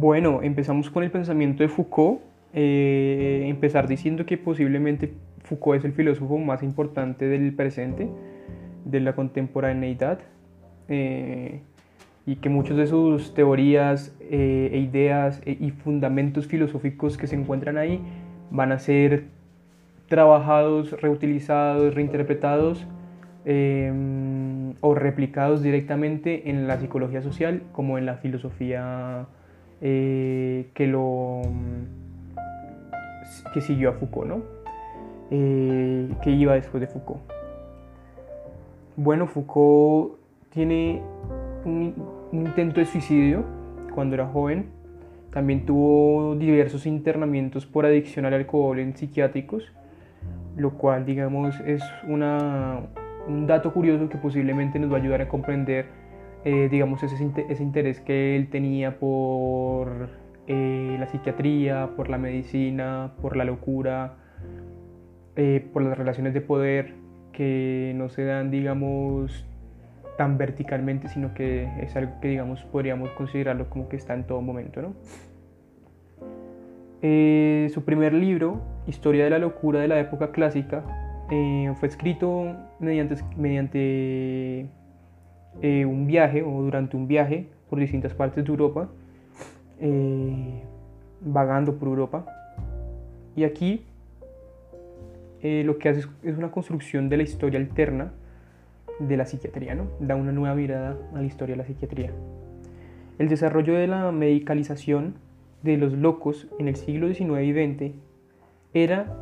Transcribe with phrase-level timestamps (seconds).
[0.00, 2.20] Bueno, empezamos con el pensamiento de Foucault.
[2.54, 8.08] Eh, empezar diciendo que posiblemente Foucault es el filósofo más importante del presente,
[8.84, 10.20] de la contemporaneidad,
[10.86, 11.62] eh,
[12.26, 17.76] y que muchas de sus teorías eh, e ideas y fundamentos filosóficos que se encuentran
[17.76, 18.00] ahí
[18.52, 19.24] van a ser
[20.06, 22.86] trabajados, reutilizados, reinterpretados
[24.80, 29.26] o replicados directamente en la psicología social como en la filosofía
[29.80, 31.42] eh, que lo
[33.52, 34.42] que siguió a Foucault, ¿no?
[35.30, 37.20] Eh, que iba después de Foucault.
[38.96, 40.18] Bueno, Foucault
[40.50, 41.02] tiene
[41.64, 41.94] un,
[42.32, 43.44] intento de suicidio
[43.94, 44.70] cuando era joven.
[45.32, 49.70] También tuvo diversos internamientos por adicción al alcohol en psiquiátricos,
[50.56, 52.80] lo cual, digamos, es una,
[53.28, 55.86] un dato curioso que posiblemente nos va a ayudar a comprender
[56.50, 57.14] eh, digamos, ese,
[57.50, 60.08] ese, interés que él tenía por
[60.46, 64.14] eh, la psiquiatría, por la medicina, por la locura,
[65.36, 66.94] eh, por las relaciones de poder
[67.34, 69.44] que no se dan, digamos,
[70.16, 74.40] tan verticalmente, sino que es algo que, digamos, podríamos considerarlo como que está en todo
[74.40, 74.94] momento, ¿no?
[77.02, 80.82] su primer libro, Historia de la locura de la época clásica,
[81.28, 84.70] fue escrito mediante, mediante
[85.62, 88.88] eh, un viaje o durante un viaje por distintas partes de Europa,
[89.80, 90.62] eh,
[91.20, 92.26] vagando por Europa.
[93.36, 93.84] Y aquí
[95.42, 98.12] eh, lo que hace es, una construcción de la historia alterna
[98.98, 99.86] de la psiquiatría, ¿no?
[100.00, 102.10] da una nueva mirada a la historia de la psiquiatría.
[103.18, 105.14] El desarrollo de la medicalización
[105.62, 107.94] de los locos en el siglo XIX y XX
[108.74, 109.16] era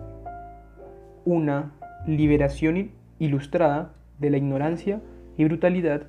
[1.24, 1.72] una
[2.06, 5.00] liberación ilustrada de la ignorancia
[5.36, 6.06] y brutalidad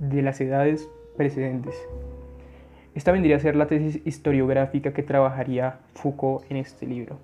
[0.00, 1.74] de las edades precedentes.
[2.94, 7.18] Esta vendría a ser la tesis historiográfica que trabajaría Foucault en este libro.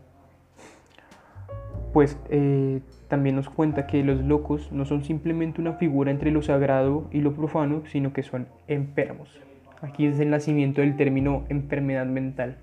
[1.92, 6.42] Pues eh, también nos cuenta que los locos no son simplemente una figura entre lo
[6.42, 9.40] sagrado y lo profano, sino que son enfermos.
[9.80, 12.58] Aquí es el nacimiento del término enfermedad mental.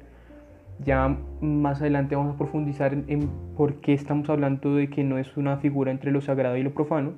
[0.85, 5.35] Ya más adelante vamos a profundizar en por qué estamos hablando de que no es
[5.35, 7.13] una figura entre lo sagrado y lo profano,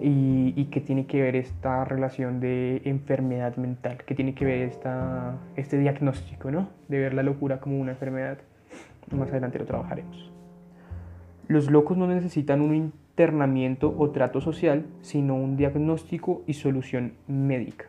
[0.00, 4.62] y, y qué tiene que ver esta relación de enfermedad mental, qué tiene que ver
[4.62, 6.68] esta, este diagnóstico, ¿no?
[6.88, 8.38] De ver la locura como una enfermedad.
[9.10, 10.32] Más adelante lo trabajaremos.
[11.48, 17.86] Los locos no necesitan un internamiento o trato social, sino un diagnóstico y solución médica,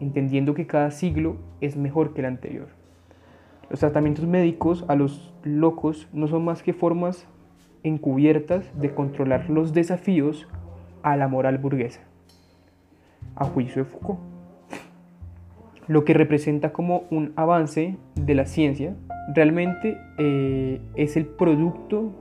[0.00, 2.68] entendiendo que cada siglo es mejor que el anterior.
[3.68, 7.26] Los tratamientos médicos a los locos no son más que formas
[7.84, 10.48] encubiertas de controlar los desafíos
[11.02, 12.00] a la moral burguesa,
[13.36, 14.20] a juicio de Foucault.
[15.88, 18.94] Lo que representa como un avance de la ciencia
[19.34, 22.12] realmente eh, es el producto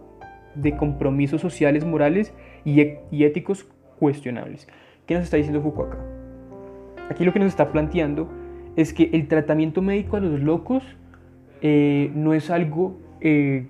[0.56, 2.34] de compromisos sociales, morales
[2.66, 2.82] y,
[3.24, 3.68] éticos
[4.00, 4.68] cuestionables.
[5.06, 6.04] ¿Qué nos está diciendo Foucault acá?
[7.10, 8.30] Aquí lo que nos está planteando
[8.76, 10.84] es que el tratamiento médico a los locos
[11.62, 13.68] eh, no es algo eh,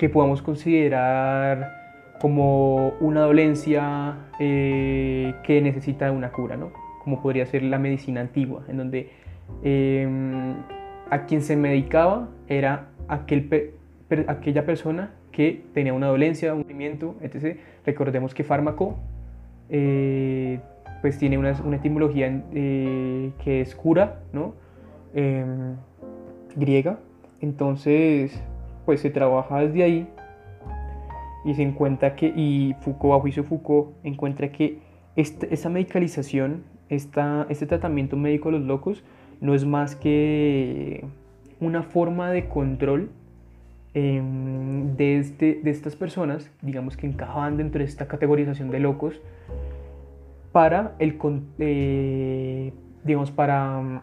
[0.00, 1.76] que podamos considerar
[2.22, 6.72] como una dolencia eh, que necesita una cura, ¿no?
[7.04, 9.10] como podría ser la medicina antigua, en donde
[9.62, 10.54] em,
[11.10, 13.74] a quien se medicaba era aquel
[14.26, 17.58] aquella persona que tenía una dolencia, un sufrimiento, etc.
[17.84, 18.98] Recordemos que fármaco
[19.68, 20.60] eh,
[21.02, 24.54] pues tiene una, una etimología eh, que es cura, ¿no?
[25.12, 25.76] Em,
[26.56, 27.00] griega.
[27.42, 28.42] Entonces,
[28.84, 30.08] pues se trabaja desde ahí
[31.44, 34.78] y se encuentra que, y Foucault, a juicio Foucault, encuentra que
[35.16, 39.04] este, esta medicalización, esta, este tratamiento médico de los locos,
[39.40, 41.04] no es más que
[41.60, 43.10] una forma de control
[43.94, 49.20] em, de, este, de estas personas, digamos que encajaban dentro de esta categorización de locos,
[50.52, 51.16] para el,
[51.58, 52.72] eh,
[53.04, 54.00] digamos, para mm,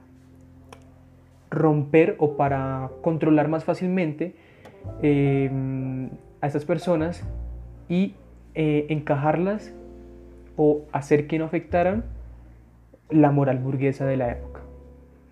[1.49, 4.35] romper o para controlar más fácilmente
[5.01, 6.09] Em,
[6.41, 7.23] a estas personas
[7.89, 8.13] y
[8.55, 9.73] eh, encajarlas
[10.55, 12.03] o hacer que no afectaran
[13.09, 14.61] la moral burguesa de la época,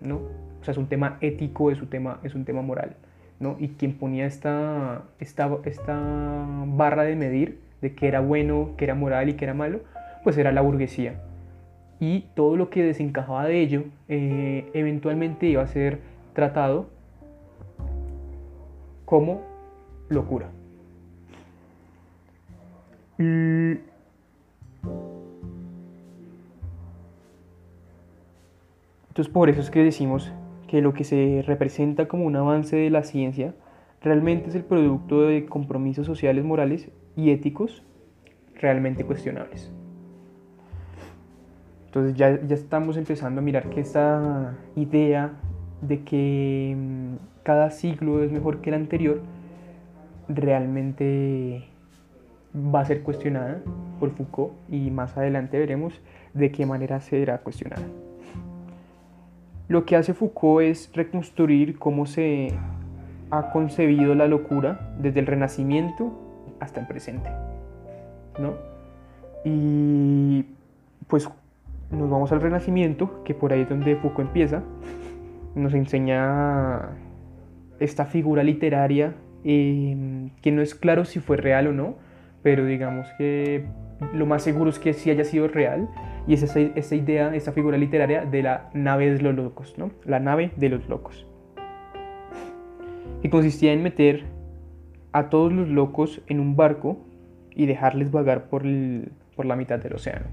[0.00, 0.16] ¿no?
[0.60, 2.96] O sea, es un tema ético, es un tema, es un tema moral,
[3.40, 3.56] ¿no?
[3.58, 8.94] Y quien ponía esta, esta, esta barra de medir de qué era bueno, qué era
[8.94, 9.80] moral y qué era malo,
[10.24, 11.20] pues era la burguesía.
[12.00, 16.00] Y todo lo que desencajaba de ello eh, eventualmente iba a ser
[16.34, 16.88] tratado
[19.06, 19.40] como
[20.10, 20.50] locura.
[23.16, 23.82] Entonces
[29.32, 30.30] por eso es que decimos
[30.68, 33.54] que lo que se representa como un avance de la ciencia
[34.02, 37.82] realmente es el producto de compromisos sociales, morales y éticos
[38.60, 39.72] realmente cuestionables.
[41.86, 45.32] Entonces ya, ya estamos empezando a mirar que esta idea
[45.80, 49.20] de que mm, cada siglo es mejor que el anterior
[50.28, 51.64] realmente
[52.52, 53.62] va a ser cuestionada
[54.00, 55.94] por Foucault y más adelante veremos
[56.34, 57.86] de qué manera será cuestionada.
[59.68, 62.52] Lo que hace Foucault es reconstruir cómo se
[63.30, 66.18] ha concebido la locura desde el Renacimiento
[66.58, 67.30] hasta el presente.
[68.40, 68.54] ¿no?
[69.44, 70.46] Y
[71.06, 71.30] pues
[71.92, 74.64] nos vamos al Renacimiento, que por ahí es donde Foucault empieza,
[75.54, 77.05] nos enseña
[77.80, 79.14] esta figura literaria
[79.44, 81.96] eh, que no es claro si fue real o no,
[82.42, 83.66] pero digamos que
[84.12, 85.88] lo más seguro es que sí haya sido real
[86.26, 89.90] y es esa, esa idea, esa figura literaria de la nave de los locos, ¿no?
[90.04, 91.26] La nave de los locos.
[93.22, 94.24] Que consistía en meter
[95.12, 96.98] a todos los locos en un barco
[97.54, 98.64] y dejarles vagar por,
[99.34, 100.26] por la mitad del océano.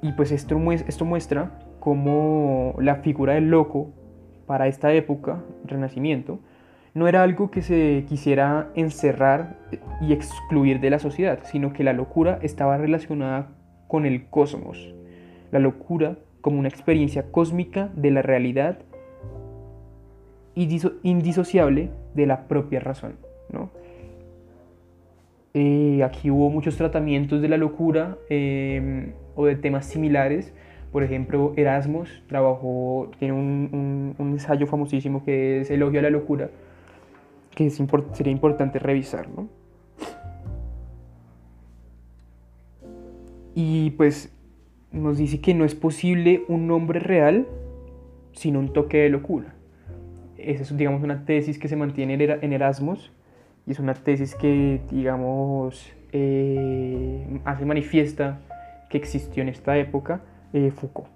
[0.00, 3.92] Y pues esto muestra cómo la figura del loco
[4.52, 6.38] para esta época, Renacimiento,
[6.92, 9.56] no era algo que se quisiera encerrar
[10.02, 13.48] y excluir de la sociedad, sino que la locura estaba relacionada
[13.88, 14.94] con el cosmos.
[15.52, 18.80] La locura como una experiencia cósmica de la realidad
[20.54, 23.14] indisociable de la propia razón.
[23.50, 23.70] ¿no?
[25.54, 30.52] Eh, aquí hubo muchos tratamientos de la locura em, o de temas similares.
[30.92, 36.50] Por ejemplo, Erasmus trabajó, tiene un, un ensayo famosísimo que es Elogio a la locura,
[37.54, 39.26] que sería importante revisar.
[43.54, 44.30] Y pues
[44.92, 47.46] nos dice que no es posible un nombre real
[48.32, 49.54] sin un toque de locura.
[50.36, 53.12] Esa es, digamos, una tesis que se mantiene en Erasmus
[53.66, 58.40] y es una tesis que, digamos, eh, hace manifiesta
[58.90, 61.08] que existió en esta época eh, Foucault.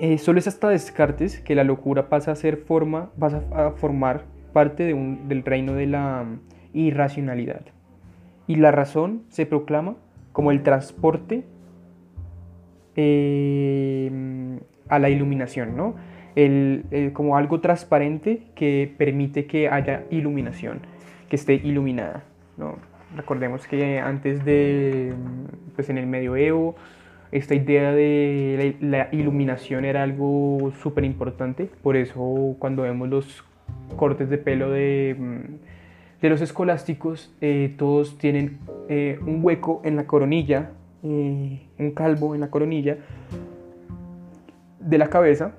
[0.00, 4.24] Eh, solo es hasta Descartes que la locura pasa a ser forma, pasa a formar
[4.52, 6.40] parte de un, del reino de la mm,
[6.74, 7.62] irracionalidad.
[8.46, 9.96] Y la razón se proclama
[10.32, 11.44] como el transporte
[12.96, 14.10] eh,
[14.88, 15.94] a la iluminación, ¿no?
[16.34, 20.80] El, como algo transparente que permite que haya iluminación,
[21.28, 22.24] que esté iluminada.
[22.56, 22.76] ¿no?
[23.16, 26.74] Recordemos que antes de, mm, pues en el medioevo,
[27.32, 33.44] esta idea de la, iluminación era algo súper importante, por eso cuando vemos los
[33.96, 38.58] cortes de pelo de, mm, de los escolásticos, eh, todos tienen
[38.88, 42.98] eh, un hueco en la coronilla, eh, un calvo en la coronilla
[44.78, 45.52] de la cabeza,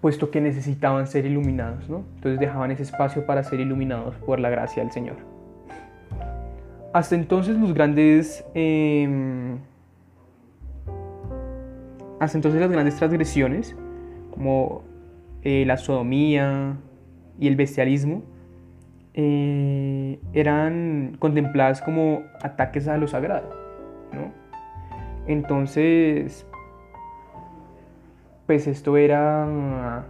[0.00, 2.02] puesto que necesitaban ser iluminados, ¿no?
[2.16, 5.16] Entonces dejaban ese espacio para ser iluminados por la gracia del Señor.
[6.94, 8.44] Hasta entonces los grandes...
[12.22, 13.74] Hasta entonces las grandes transgresiones,
[14.30, 14.84] como
[15.42, 16.76] la sodomía,
[17.36, 18.22] y el bestialismo
[19.12, 23.50] eh, eran contempladas como ataques a lo sagrado.
[24.12, 24.30] ¿no?
[25.26, 26.46] Entonces,
[28.46, 30.04] pues esto era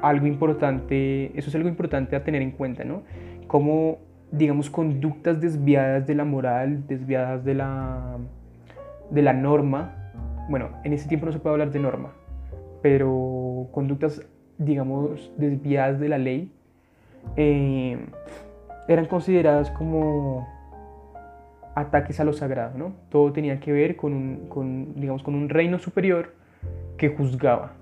[0.00, 3.02] algo importante, eso es algo importante a tener en cuenta, ¿no?
[3.48, 3.98] Como,
[4.30, 8.18] digamos, conductas desviadas de la moral, desviadas de la,
[9.10, 10.03] de la norma,
[10.48, 12.12] bueno, en ese tiempo no se puede hablar de norma,
[12.82, 14.22] pero conductas
[14.58, 16.52] digamos, desviadas de la ley,
[17.36, 17.98] eh,
[18.88, 20.48] eran consideradas como
[21.74, 22.92] ataques a lo sagrado, ¿no?
[23.08, 26.34] Todo tenía que ver con un, con, digamos, con un reino superior
[26.96, 27.72] que juzgaba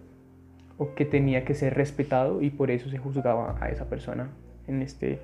[0.78, 4.28] o que tenía que ser respetado y por eso se juzgaba a esa persona
[4.66, 5.18] en, este,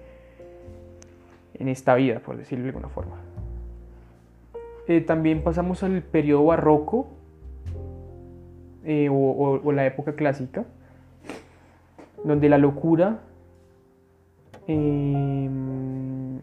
[1.54, 3.16] en esta vida, por decirlo de alguna forma.
[4.87, 7.09] Eh, también pasamos al periodo barroco
[8.90, 10.64] eh, o la época clásica,
[12.25, 13.21] donde la locura
[14.66, 16.40] em,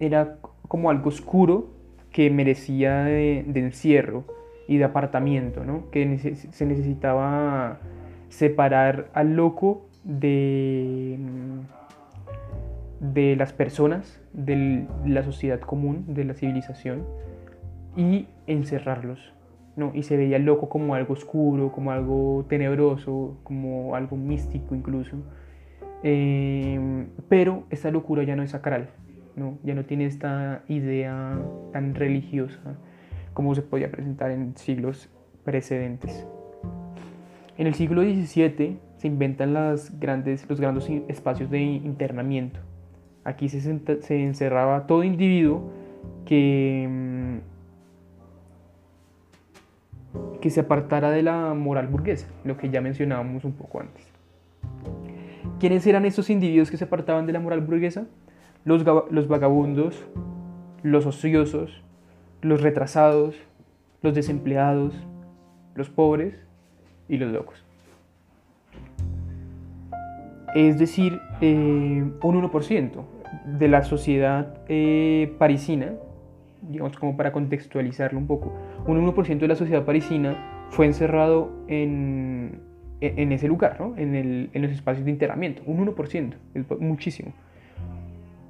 [0.00, 1.68] era como algo oscuro
[2.10, 4.24] que merecía de, encierro
[4.66, 5.88] y de apartamiento, ¿no?
[5.92, 7.78] que se necesitaba
[8.28, 11.16] separar al loco de,
[12.98, 17.04] de las personas, de la sociedad común, de la civilización,
[17.96, 19.37] y encerrarlos
[19.94, 25.16] y se veía el loco como algo oscuro, como algo tenebroso, como algo místico incluso.
[26.02, 28.90] Em, pero esta locura ya no es sacral,
[29.36, 29.58] ¿no?
[29.64, 31.38] ya no tiene esta idea
[31.72, 32.78] tan religiosa
[33.34, 35.08] como se podía presentar en siglos
[35.44, 36.26] precedentes.
[37.56, 42.60] En el siglo XVII se inventan las grandes, los grandes espacios de internamiento.
[43.24, 45.70] Aquí se, se encerraba todo individuo
[46.24, 47.57] que, mm,
[50.40, 54.06] que se apartara de la moral burguesa, lo que ya mencionábamos un poco antes.
[55.58, 58.06] ¿Quiénes eran estos individuos que se apartaban de la moral burguesa?
[58.64, 60.04] Los, vagabundos,
[60.82, 61.82] los ociosos,
[62.42, 63.34] los retrasados,
[64.02, 64.94] los desempleados,
[65.74, 66.34] los pobres
[67.08, 67.64] y los locos.
[70.54, 73.04] Es decir, eh, un 1%
[73.58, 75.94] de la sociedad eh, parisina,
[76.62, 78.52] digamos como para contextualizarlo un poco,
[78.86, 82.60] un 1% de la sociedad parisina fue encerrado en,
[83.00, 83.94] en ese lugar, ¿no?
[83.96, 85.62] en, el, en, los espacios de internamiento.
[85.66, 87.32] Un 1%, es muchísimo.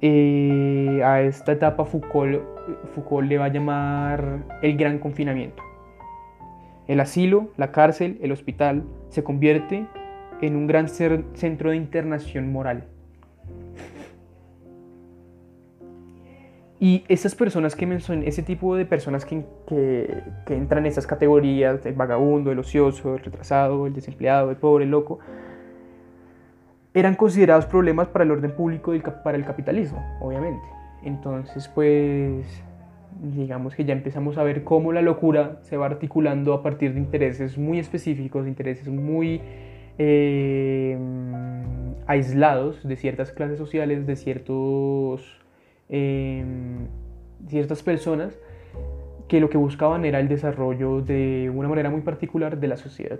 [0.01, 2.41] Eh, a esta etapa Foucault,
[2.93, 5.61] Foucault le va a llamar el gran confinamiento.
[6.87, 9.85] El asilo, la cárcel, el hospital se convierte
[10.41, 12.85] en un gran centro de internación moral.
[16.81, 21.85] Y esas personas que mencioné, ese tipo de personas que, que, entran en esas categorías,
[21.85, 25.19] el vagabundo, el ocioso, el retrasado, el desempleado, el pobre, el loco,
[26.93, 30.63] eran considerados problemas para el orden público y para el capitalismo, obviamente.
[31.03, 32.45] Entonces, pues,
[33.21, 36.99] digamos que ya empezamos a ver cómo la locura se va articulando a partir de
[36.99, 39.41] intereses muy específicos, intereses muy
[39.97, 40.97] eh,
[42.07, 45.39] aislados de ciertas clases sociales, de ciertos,
[45.89, 46.43] eh,
[47.47, 48.37] ciertas personas
[49.27, 53.19] que lo que buscaban era el desarrollo de una manera muy particular de la sociedad.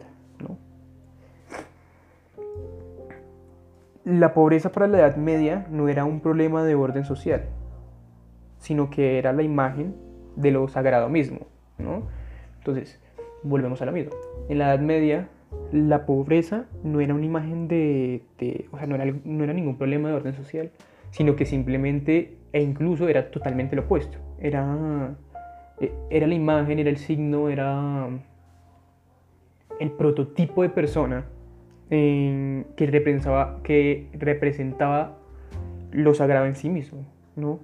[4.05, 7.43] La pobreza para la Edad Media no era un problema de orden social,
[8.57, 9.95] sino que era la imagen
[10.35, 11.41] de lo sagrado mismo,
[11.77, 12.07] ¿no?
[12.57, 12.99] Entonces,
[13.43, 14.11] volvemos a lo mismo.
[14.47, 15.27] En la Edad Media,
[15.71, 18.23] la pobreza no era una imagen de,
[18.71, 20.71] o sea, no era, no era ningún problema de orden social,
[21.11, 24.17] sino que simplemente, e incluso era totalmente lo opuesto.
[24.39, 25.15] Era,
[25.79, 28.07] e, era la imagen, era el signo, era
[29.79, 31.25] el prototipo de persona
[31.89, 35.17] que, representaba, que representaba
[35.91, 37.59] lo sagrado en sí mismo, ¿no?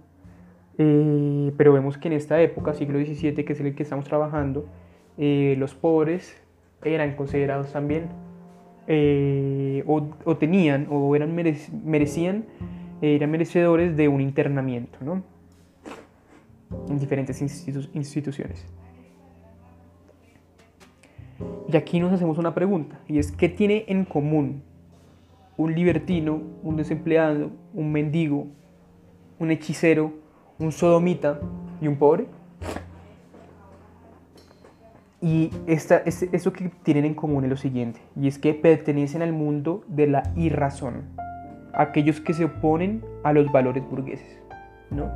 [0.77, 4.65] Eh, pero vemos que en esta época, siglo XVII, que es el que estamos trabajando,
[5.17, 6.41] eh, los pobres
[6.83, 8.07] eran considerados también,
[8.87, 12.45] eh, o, tenían, o eran merecían,
[13.01, 15.23] eran merecedores de un internamiento, ¿no?
[16.89, 17.41] En diferentes
[17.93, 18.65] instituciones.
[21.67, 24.63] Y aquí nos hacemos una pregunta, y es, ¿qué tiene en común
[25.57, 28.47] un libertino, un desempleado, un mendigo,
[29.39, 30.13] un hechicero,
[30.59, 31.39] un sodomita
[31.81, 32.27] y un pobre.
[35.21, 39.33] Y esta, eso que tienen en común es lo siguiente, y es que pertenecen al
[39.33, 41.05] mundo de la irrazón,
[41.75, 44.39] aquellos que se oponen a los valores burgueses.
[44.89, 45.11] ¿no?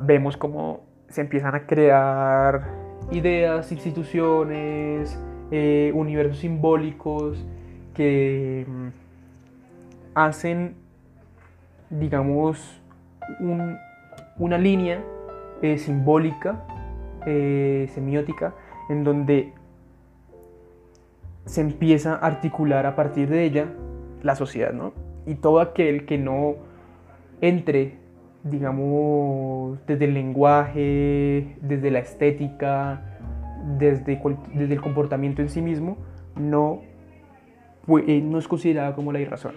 [0.00, 2.68] Vemos cómo se empiezan a crear
[3.10, 5.18] ideas, instituciones,
[5.50, 7.44] eh, universos simbólicos
[7.94, 8.88] que mm,
[10.14, 10.74] hacen,
[11.90, 12.80] digamos,
[14.38, 15.00] una línea
[15.60, 16.64] eh, simbólica,
[17.26, 18.54] eh, semiótica,
[18.88, 19.52] en donde
[21.44, 23.66] se empieza a articular a partir de ella
[24.22, 24.92] la sociedad, ¿no?
[25.26, 26.56] Y todo aquel que no
[27.40, 27.96] entre,
[28.44, 33.02] digamos, desde el lenguaje, desde la estética,
[33.78, 34.20] desde,
[34.54, 35.96] el comportamiento en sí mismo,
[36.36, 36.80] no,
[38.06, 39.54] eh, no es considerada como la irrazón.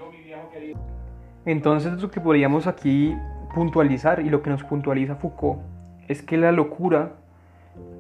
[1.45, 3.15] Entonces lo que podríamos aquí
[3.53, 5.60] puntualizar y lo que nos puntualiza Foucault
[6.07, 7.13] es que la locura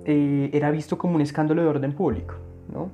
[0.05, 2.35] eh, era visto como un escándalo de orden público,
[2.71, 2.89] ¿no?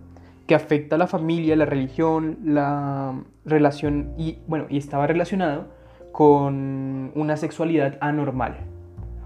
[0.52, 5.68] Que afecta a la familia, la religión, la relación y bueno, y estaba relacionado
[6.12, 8.58] con una sexualidad anormal,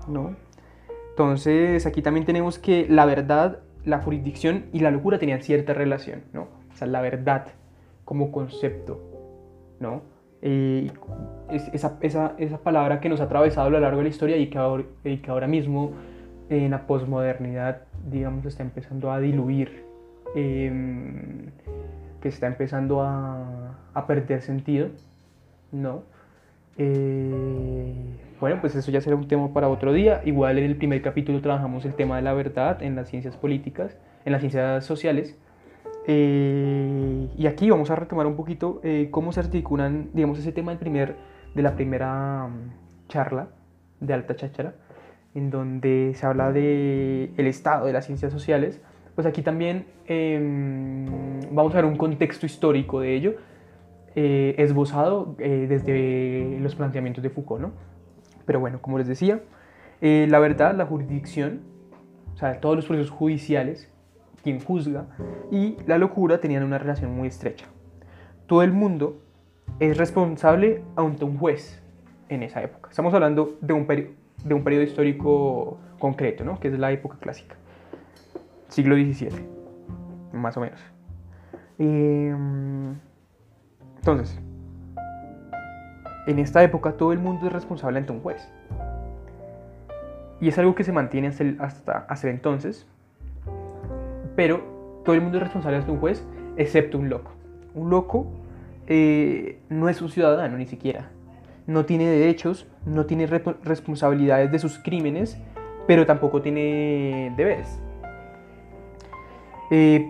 [0.08, 0.36] ¿no?
[1.10, 6.26] Entonces, aquí también tenemos que la verdad, la jurisdicción y la locura tenían cierta relación,
[6.32, 6.44] ¿no?
[6.72, 7.48] O sea, la verdad
[8.04, 9.02] como concepto,
[9.80, 10.04] ¿no?
[10.44, 10.92] Eh,
[11.74, 14.60] esa, esa, palabra que nos ha atravesado a lo largo de la historia y que
[14.60, 15.90] ahora mismo
[16.50, 19.86] en la posmodernidad, digamos, está empezando a diluir,
[20.36, 21.52] em,
[22.22, 24.90] que está empezando a, a, perder sentido,
[25.72, 26.04] ¿no?
[26.78, 27.94] Eh,
[28.40, 30.22] bueno, pues eso ya será un tema para otro día.
[30.26, 33.98] Igual en el primer capítulo trabajamos el tema de la verdad en las ciencias políticas,
[34.26, 35.38] en las ciencias sociales.
[36.08, 40.72] Eh, y aquí vamos a retomar un poquito eh, cómo se articulan, digamos, ese tema
[40.72, 41.16] del primer,
[41.56, 43.48] de la primera mm, charla
[44.02, 44.76] de alta cháchara,
[45.34, 48.82] en donde se habla de el estado de las ciencias sociales,
[49.16, 51.06] pues aquí también em,
[51.52, 53.36] vamos a ver un contexto histórico de ello,
[54.16, 57.72] eh, esbozado eh, desde los planteamientos de Foucault, ¿no?
[58.46, 59.42] Pero bueno, como les decía,
[60.02, 61.62] eh, la verdad, la jurisdicción,
[62.34, 63.92] o sea, todos los procesos judiciales,
[64.44, 65.08] quien juzga,
[65.52, 67.66] y la locura tenían una relación muy estrecha.
[68.46, 69.22] Todo el mundo
[69.80, 71.82] es responsable ante un juez
[72.30, 72.90] en esa época.
[72.90, 76.60] Estamos hablando de un, de un periodo histórico concreto, ¿no?
[76.60, 77.56] que es la época clásica,
[78.68, 79.30] siglo XVII,
[80.34, 80.80] más o menos.
[81.78, 82.96] Em,
[83.98, 84.40] entonces,
[86.28, 88.50] en esta época todo el mundo es responsable ante un juez.
[90.42, 91.28] Y es algo que se mantiene
[91.60, 92.88] hasta, hasta, entonces,
[94.36, 96.26] pero todo el mundo es responsable ante un juez,
[96.58, 97.32] excepto un loco.
[97.74, 98.28] Un loco
[98.88, 101.10] eh, no es un ciudadano ni siquiera.
[101.68, 105.38] No tiene derechos, no tiene responsabilidades de sus crímenes,
[105.88, 107.80] pero tampoco tiene deberes.
[109.78, 110.10] Eh,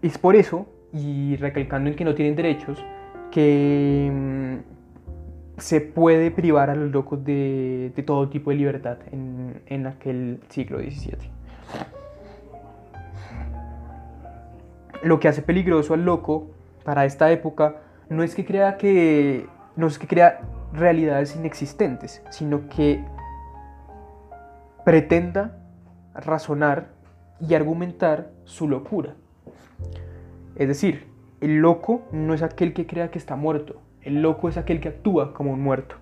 [0.00, 2.82] es por eso, y recalcando en que no tienen derechos,
[3.30, 9.86] que mm, se puede privar a los locos de, todo tipo de libertad en, en
[9.86, 11.18] aquel siglo XVII.
[15.02, 19.46] Lo que hace peligroso al loco para esta época no es que crea que
[19.76, 20.40] no es que crea
[20.72, 23.04] realidades inexistentes, sino que
[24.82, 25.58] pretenda
[26.14, 26.86] razonar
[27.38, 29.14] y argumentar su locura.
[30.56, 31.06] Es decir,
[31.40, 34.88] el loco no es aquel que crea que está muerto, el loco es aquel que
[34.88, 35.96] actúa como un muerto.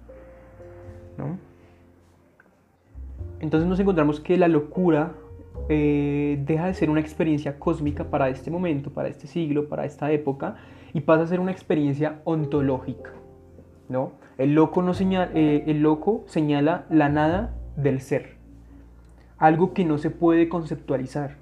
[3.41, 5.13] Entonces nos encontramos que la locura
[5.69, 10.11] eh, deja de ser una experiencia cósmica para este momento, para este siglo, para esta
[10.13, 10.57] época,
[10.93, 13.11] y pasa a ser una experiencia ontológica.
[13.89, 14.13] ¿no?
[14.39, 18.37] El, loco no señala, eh, el loco señala la nada del ser,
[19.39, 21.42] algo que no se puede conceptualizar.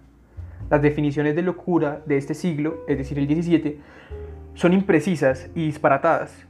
[0.68, 3.78] Las definiciones de locura de este siglo, es decir, el 17,
[4.54, 6.46] son imprecisas y disparatadas.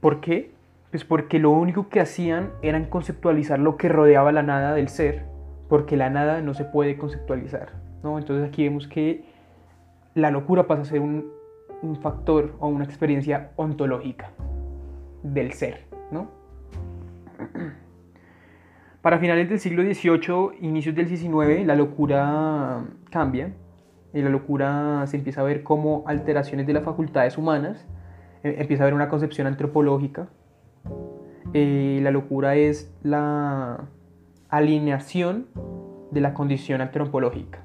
[0.00, 0.52] ¿Por qué?
[0.90, 5.24] Pues porque lo único que hacían era conceptualizar lo que rodeaba la nada del ser,
[5.68, 7.72] porque la nada no se puede conceptualizar.
[8.02, 8.18] ¿no?
[8.18, 9.24] Entonces aquí vemos que
[10.14, 11.30] la locura pasa a ser un,
[11.82, 14.30] un factor o una experiencia ontológica
[15.22, 16.28] del ser, ¿no?
[19.02, 23.52] Para finales del siglo XVIII, inicios del XIX, la locura cambia.
[24.14, 27.84] Y la locura se empieza a ver como alteraciones de las facultades humanas.
[28.44, 30.28] E, empieza a haber una concepción antropológica.
[31.52, 33.88] Eh, la locura es la
[34.48, 35.48] alineación
[36.12, 37.58] de la condición antropológica.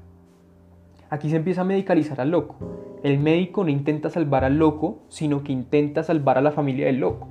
[1.08, 2.56] Aquí se empieza a medicalizar al loco.
[3.04, 6.98] El médico no intenta salvar al loco, sino que intenta salvar a la familia del
[6.98, 7.28] loco.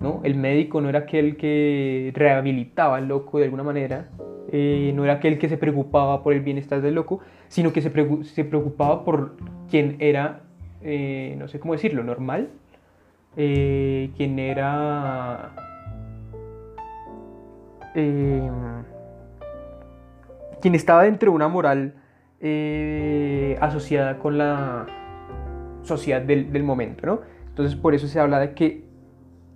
[0.00, 0.20] ¿No?
[0.24, 4.08] El médico no era aquel que rehabilitaba al loco de alguna manera,
[4.50, 7.90] eh, no era aquel que se preocupaba por el bienestar del loco, sino que se,
[7.90, 9.36] preocupaba por
[9.70, 10.40] quien era,
[10.82, 12.48] eh, no sé cómo decirlo, normal,
[13.36, 15.54] eh, quien era...
[20.60, 21.94] quien estaba dentro de una moral
[23.60, 24.86] asociada con la
[25.82, 27.20] sociedad del, del momento, ¿no?
[27.48, 28.87] Entonces por eso se habla de que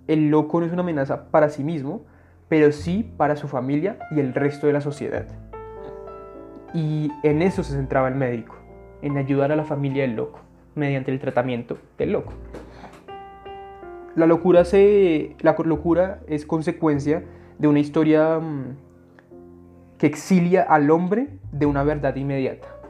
[0.07, 2.05] el loco no es una amenaza para sí mismo,
[2.49, 5.25] pero sí para su familia y el resto de la sociedad.
[6.73, 8.55] Y en eso se centraba el médico,
[9.01, 10.39] en ayudar a la familia del loco,
[10.75, 12.33] mediante el tratamiento del loco.
[14.15, 17.23] La locura, se, la locura es consecuencia
[17.57, 18.77] de una historia mm,
[19.97, 22.82] que exilia al hombre de una verdad inmediata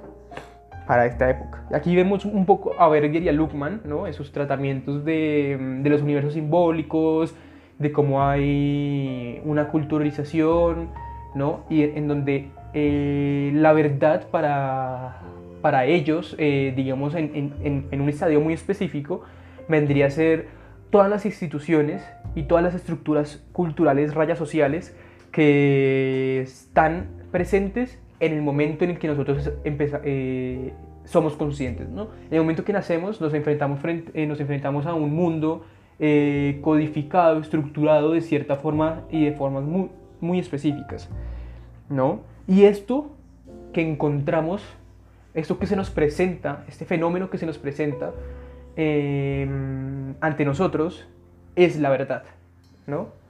[0.87, 1.63] para esta época.
[1.73, 4.07] Aquí vemos un poco a Berger y a Luckman, ¿no?
[4.07, 7.35] esos tratamientos de, de, los universos simbólicos,
[7.79, 10.89] de cómo hay una culturalización,
[11.35, 11.63] ¿no?
[11.69, 15.21] y en donde eh, la verdad para,
[15.61, 19.23] para ellos, eh, digamos, en, en, en un estadio muy específico,
[19.67, 20.47] vendría a ser
[20.89, 22.03] todas las instituciones
[22.35, 24.95] y todas las estructuras culturales, rayas sociales,
[25.31, 30.73] que están presentes en el momento en el que nosotros eh,
[31.05, 31.89] somos conscientes.
[31.89, 32.09] ¿no?
[32.29, 35.65] En el momento que nacemos nos enfrentamos, frente, eh, nos enfrentamos a un mundo
[35.99, 39.89] eh, codificado, estructurado de cierta forma y de formas muy,
[40.21, 41.09] muy específicas.
[41.89, 42.21] ¿no?
[42.47, 43.15] Y esto
[43.73, 44.63] que encontramos,
[45.33, 48.11] esto que se nos presenta, este fenómeno que se nos presenta
[48.75, 51.07] ante nosotros,
[51.55, 52.23] es la verdad.
[52.87, 53.22] ¿no?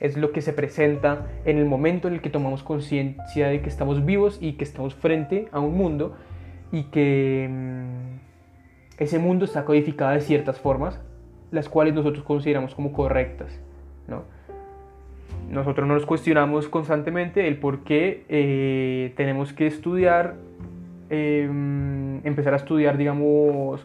[0.00, 3.68] Es lo que se presenta en el momento en el que tomamos conciencia de que
[3.68, 6.16] estamos vivos y que estamos frente a un mundo
[6.72, 11.00] y que mm, ese mundo está codificado de ciertas formas,
[11.50, 13.60] las cuales nosotros consideramos como correctas.
[15.50, 20.36] nosotros nos cuestionamos constantemente el por qué eh, tenemos que estudiar,
[21.08, 23.84] em, empezar a estudiar, digamos,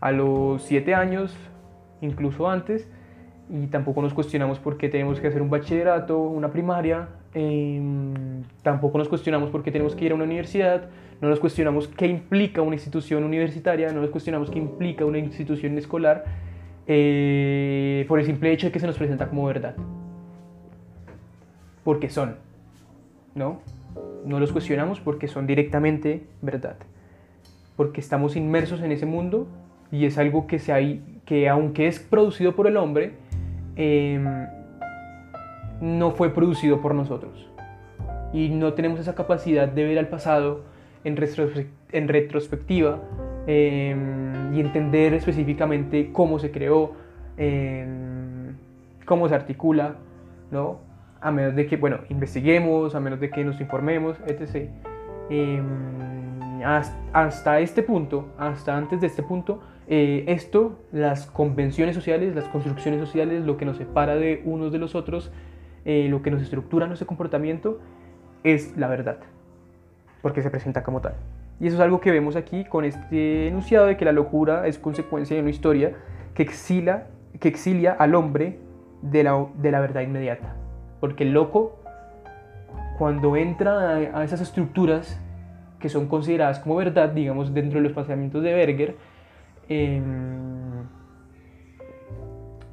[0.00, 1.34] a los 7 años,
[2.02, 2.90] incluso antes,
[3.48, 8.98] y tampoco nos cuestionamos por qué tenemos que hacer un bachillerato, una primaria, em, tampoco
[8.98, 10.88] nos cuestionamos por qué tenemos que ir a una universidad,
[11.20, 15.78] no nos cuestionamos qué implica una institución universitaria, no nos cuestionamos qué implica una institución
[15.78, 16.24] escolar,
[16.88, 19.76] eh, por el simple hecho de que se nos presenta como verdad.
[21.84, 22.36] Porque son,
[23.34, 23.60] ¿no?
[24.24, 26.76] No los cuestionamos porque son directamente verdad.
[27.76, 29.46] Porque estamos inmersos en ese mundo
[29.92, 33.14] y es algo que, se que aunque es producido por el hombre,
[33.76, 34.46] Em,
[35.80, 37.50] no fue producido por nosotros.
[38.32, 40.62] Y no tenemos esa capacidad de ver al pasado
[41.04, 41.16] en,
[42.08, 43.00] retrospectiva
[43.46, 46.92] em, y entender específicamente cómo se creó,
[47.36, 48.56] em,
[49.04, 49.96] cómo se articula,
[50.50, 50.80] ¿no?
[51.20, 54.70] A menos de que, bueno, investiguemos, a menos de que nos informemos, etc.
[57.12, 63.00] hasta este punto, hasta antes de este punto, eh, esto, las convenciones sociales, las construcciones
[63.00, 65.30] sociales, lo que nos separa de unos de los otros,
[65.84, 67.78] eh, lo que nos estructura nuestro comportamiento,
[68.42, 69.18] es la verdad,
[70.22, 71.14] porque se presenta como tal.
[71.60, 74.78] Y eso es algo que vemos aquí con este enunciado de que la locura es
[74.78, 75.92] consecuencia de una historia
[76.34, 77.06] que exilia,
[77.40, 78.58] que exilia al hombre
[79.02, 80.56] de la, de la verdad inmediata.
[81.00, 81.78] Porque el loco,
[82.98, 85.20] cuando entra a, a esas estructuras
[85.78, 88.96] que son consideradas como verdad, digamos, dentro de los pensamientos de Berger,
[89.68, 90.84] Em,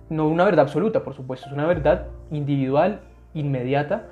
[0.10, 3.02] no una verdad absoluta, por supuesto, es una verdad individual,
[3.34, 4.08] inmediata,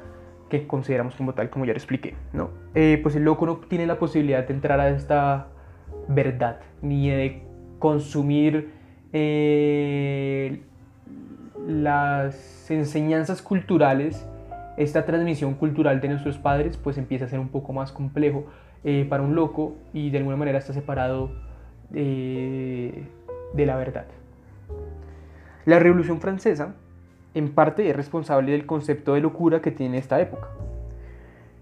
[0.50, 2.15] que consideramos como tal, como ya lo expliqué.
[2.34, 2.50] ¿no?
[2.76, 5.48] Eh, pues el loco no tiene la posibilidad de entrar a esta
[6.08, 7.44] verdad, ni de
[7.80, 8.72] consumir
[9.13, 10.62] eh,
[11.67, 14.28] las enseñanzas culturales,
[14.78, 18.46] esta transmisión cultural de nuestros padres, pues empieza a ser un poco más complejo
[18.84, 21.32] eh, para un loco y de alguna manera está separado
[21.91, 23.06] de
[23.65, 24.06] la verdad.
[25.65, 26.73] La Revolución Francesa,
[27.36, 30.47] en parte, es responsable del concepto de locura que tiene esta época,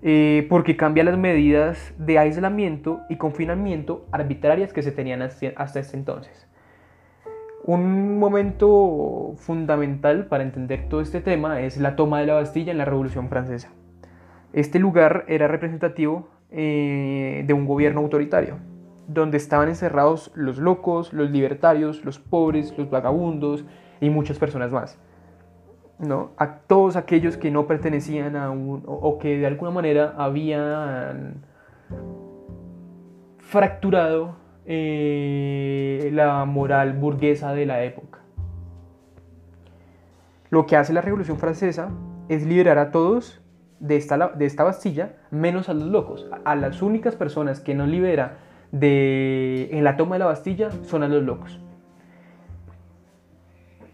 [0.01, 5.97] eh, porque cambia las medidas de aislamiento y confinamiento arbitrarias que se tenían hasta ese
[5.97, 6.47] entonces.
[7.65, 12.77] Un momento fundamental para entender todo este tema es la toma de la Bastilla en
[12.77, 13.69] la Revolución Francesa.
[14.53, 18.57] Este lugar era representativo eh, de un gobierno autoritario,
[19.09, 23.65] donde estaban encerrados los locos, los libertarios, los pobres, los vagabundos
[23.99, 24.99] y muchas personas más.
[25.97, 26.31] ¿no?
[26.37, 31.43] A todos aquellos que no pertenecían a un, o, que de alguna manera habían
[33.39, 38.19] fracturado eh, la moral burguesa de la época.
[40.51, 41.89] Lo que hace la Revolución Francesa
[42.29, 43.41] es liberar a todos
[43.79, 46.27] de esta, de esta Bastilla, menos a los locos.
[46.45, 51.03] A las únicas personas que no libera de, en la toma de la Bastilla son
[51.03, 51.59] a los locos.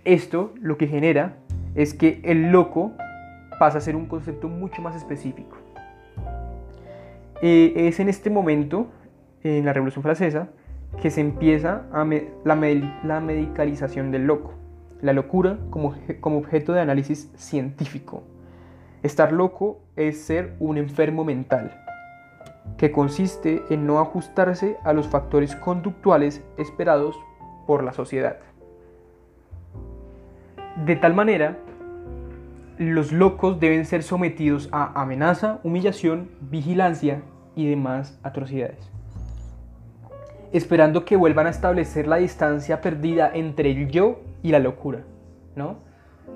[0.04, 1.38] Esto lo que genera
[1.74, 2.94] es que el loco
[3.60, 5.58] pasa a ser un concepto mucho más específico.
[7.42, 8.88] Eh, es en este momento,
[9.44, 10.50] en la Revolución Francesa,
[11.02, 12.06] que se empieza a
[12.44, 12.56] la,
[13.04, 14.54] la, medicalización del loco,
[15.02, 18.24] la locura como, como objeto de análisis científico.
[19.04, 21.85] Estar loco es ser un enfermo mental
[22.78, 27.16] que consiste en no ajustarse a los factores conductuales esperados
[27.66, 28.38] por la sociedad.
[30.86, 31.58] De tal manera,
[32.78, 37.22] los locos deben ser sometidos a amenaza, humillación, vigilancia
[37.56, 38.92] y demás atrocidades,
[40.52, 45.04] esperando que vuelvan a establecer la distancia perdida entre el yo y la locura.
[45.56, 45.78] ¿no?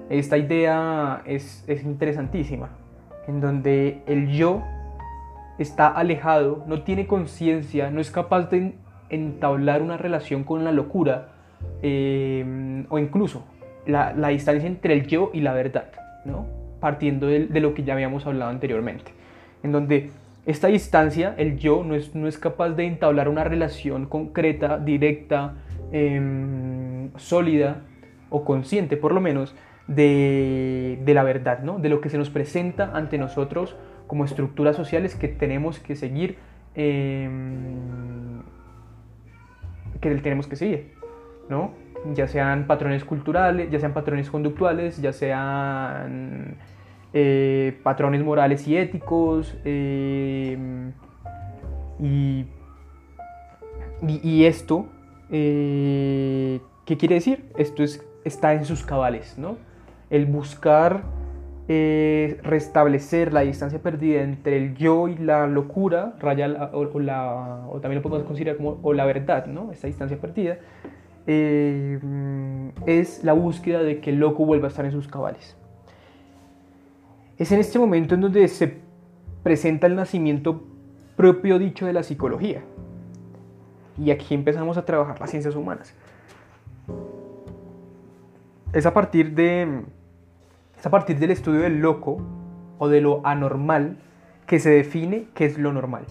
[0.09, 2.69] Esta idea es, es interesantísima,
[3.27, 4.63] en donde el yo
[5.59, 8.73] está alejado, no tiene conciencia, no es capaz de
[9.09, 11.29] entablar una relación con la locura
[11.81, 13.45] eh, o incluso
[13.85, 15.91] la, distancia entre el yo y la verdad,
[16.25, 16.45] ¿no?
[16.79, 19.11] partiendo de, lo que ya habíamos hablado anteriormente,
[19.63, 20.11] en donde
[20.45, 25.55] esta distancia, el yo, no es, no es capaz de entablar una relación concreta, directa,
[25.91, 27.81] em, sólida
[28.29, 29.55] o consciente por lo menos
[29.87, 31.79] de, de la verdad, ¿no?
[31.79, 33.75] de lo que se nos presenta ante nosotros
[34.09, 36.39] como estructuras sociales que tenemos que seguir,
[36.73, 38.41] em,
[40.01, 40.93] que tenemos que seguir,
[41.47, 41.73] ¿no?
[42.15, 46.57] Ya sean patrones culturales, ya sean patrones conductuales, ya sean
[47.13, 50.91] eh, patrones morales y éticos, em,
[51.99, 52.47] y,
[54.07, 54.87] y, esto,
[55.29, 57.45] eh, ¿qué quiere decir?
[57.57, 59.57] Esto es, está en sus cabales, ¿no?
[60.09, 61.03] El buscar
[61.71, 67.79] eh, restablecer la distancia perdida entre el yo y la locura, raya o, la, o,
[67.79, 69.71] también lo podemos considerar como o la verdad, ¿no?
[69.71, 70.57] esta distancia perdida,
[71.27, 71.99] eh,
[72.87, 75.55] es la búsqueda de que el loco vuelva a estar en sus cabales.
[77.37, 78.79] Es en este momento en donde se
[79.43, 80.63] presenta el nacimiento
[81.15, 82.63] propio dicho de la psicología.
[83.95, 85.93] Y aquí empezamos a trabajar las ciencias humanas.
[88.73, 89.83] Es a partir de
[90.79, 92.21] es a partir del estudio del loco
[92.77, 93.97] o de lo anormal
[94.47, 96.05] que se define qué es lo normal.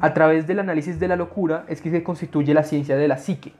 [0.00, 3.18] A través del análisis de la locura es que se constituye la ciencia de la
[3.18, 3.52] psique.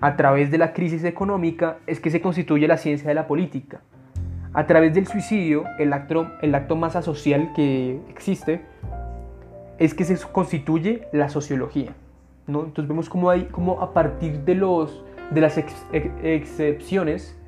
[0.00, 3.80] A través de la crisis económica es que se constituye la ciencia de la política.
[4.54, 8.62] A través del suicidio, el acto, el acto más asocial que existe,
[9.78, 11.94] es que se constituye la sociología.
[12.48, 12.64] ¿no?
[12.64, 15.56] Entonces vemos cómo, hay, cómo a partir de, los, de las
[16.22, 17.38] excepciones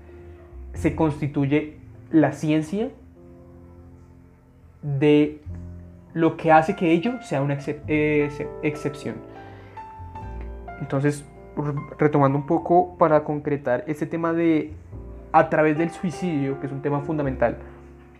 [0.74, 1.78] se constituye
[2.10, 2.90] la ciencia
[4.82, 5.40] de
[6.12, 9.16] lo que hace que ello sea una excepción.
[10.80, 11.24] Entonces,
[11.98, 14.72] retomando un poco para concretar este tema de
[15.32, 17.56] a través del suicidio, que es un tema fundamental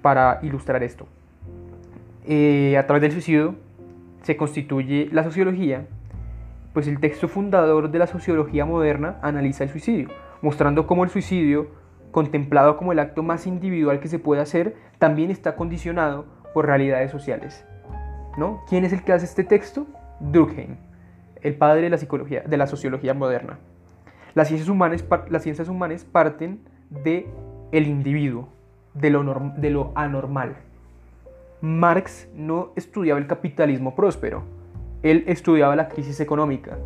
[0.03, 1.07] para ilustrar esto.
[2.27, 3.55] Eh, a través del suicidio
[4.23, 5.87] se constituye la sociología,
[6.73, 10.09] pues el texto fundador de la sociología moderna analiza el suicidio,
[10.43, 11.69] mostrando cómo el suicidio
[12.15, 17.11] contemplado como el acto más individual que se puede hacer, también está condicionado por realidades
[17.11, 17.67] sociales.
[18.39, 18.63] ¿no?
[18.69, 19.89] ¿Quién es el que hace este texto?
[20.21, 20.77] Durkheim,
[21.43, 23.59] el padre de la, psicología, de la sociología moderna.
[24.35, 27.27] Las ciencias humanas, las ciencias humanas parten de
[27.73, 28.49] el individuo,
[28.95, 30.55] de lo, anormal.
[31.63, 34.45] Marx no estudiaba el capitalismo próspero,
[35.03, 36.79] él estudiaba la crisis económica.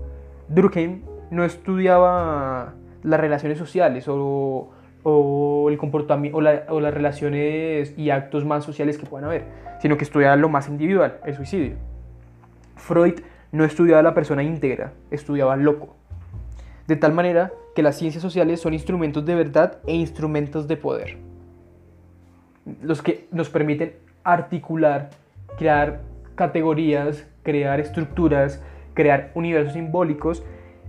[0.49, 4.71] Durkheim no estudiaba las relaciones sociales o
[5.09, 9.45] o el comportamiento o, las relaciones y actos más sociales que puedan haber,
[9.81, 11.77] sino que estudiaba lo más individual, el suicidio.
[12.77, 13.21] Freud
[13.53, 15.97] no estudiaba la persona íntegra, estudiaba al loco.
[16.87, 21.19] De tal manera que las ciencias sociales son instrumentos de verdad e instrumentos de poder.
[22.83, 23.95] Los que nos permiten
[24.25, 25.11] articular,
[25.57, 26.01] crear
[26.35, 28.63] categorías, crear estructuras,
[28.95, 30.43] crear universos simbólicos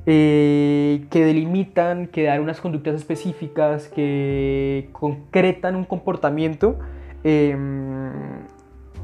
[0.05, 6.79] eh, que delimitan, que dan unas conductas específicas, que concretan un comportamiento
[7.23, 8.11] em,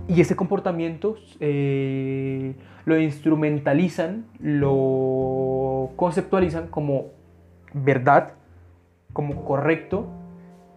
[0.08, 2.56] y ese comportamiento eh,
[2.86, 7.08] lo instrumentalizan, lo conceptualizan como
[7.74, 8.34] verdad,
[9.14, 10.08] como correcto,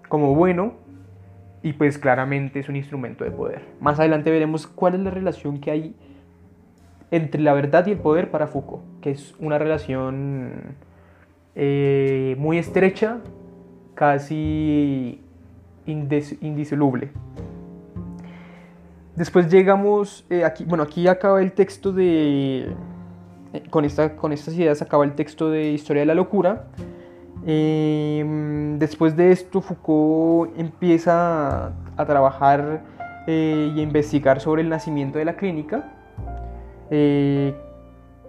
[0.09, 0.75] como bueno
[1.63, 3.63] y pues claramente es un instrumento de poder.
[3.81, 5.97] Más adelante veremos cuál es la relación que hay
[7.11, 10.77] entre la verdad y el poder para Foucault, que es una relación
[11.55, 13.19] eh, muy estrecha,
[13.95, 15.21] casi
[15.87, 17.11] indisoluble.
[19.17, 22.69] Después llegamos, eh, aquí, bueno, aquí acaba el texto de,
[23.53, 26.67] eh, con, esta, con estas ideas acaba el texto de Historia de la Locura.
[27.47, 32.83] Em, después de esto, Foucault empieza a trabajar
[33.27, 35.98] y a investigar sobre el nacimiento de la clínica
[36.91, 37.55] eh,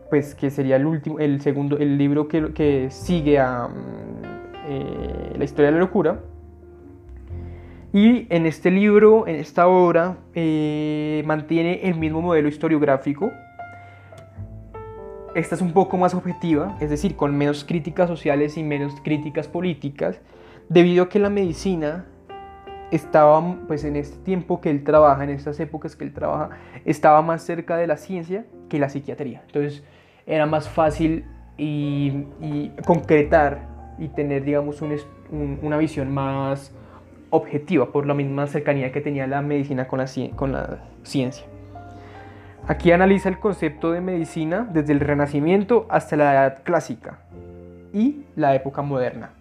[0.10, 4.20] pues que sería el último, el segundo, el libro que, que sigue a mm,
[4.68, 6.20] eh, la historia de la locura.
[7.92, 13.32] Y en este libro, en esta obra, eh, mantiene el mismo modelo historiográfico.
[15.34, 19.48] Esta es un poco más objetiva, es decir, con menos críticas sociales y menos críticas
[19.48, 20.20] políticas,
[20.70, 22.06] debido a que la medicina
[22.92, 26.50] estaba, pues en este tiempo que él trabaja, en estas épocas que él trabaja,
[26.86, 29.42] estaba más cerca de la ciencia que la psiquiatría.
[29.46, 29.84] Entonces
[30.26, 31.26] era más fácil
[31.58, 32.26] y,
[32.86, 36.74] concretar y tener, digamos, una visión más
[37.32, 41.46] objetiva por la misma cercanía que tenía la medicina con la, con la ciencia.
[42.68, 47.20] Aquí analiza el concepto de medicina desde el Renacimiento hasta la Edad Clásica
[47.94, 49.32] y la época moderna.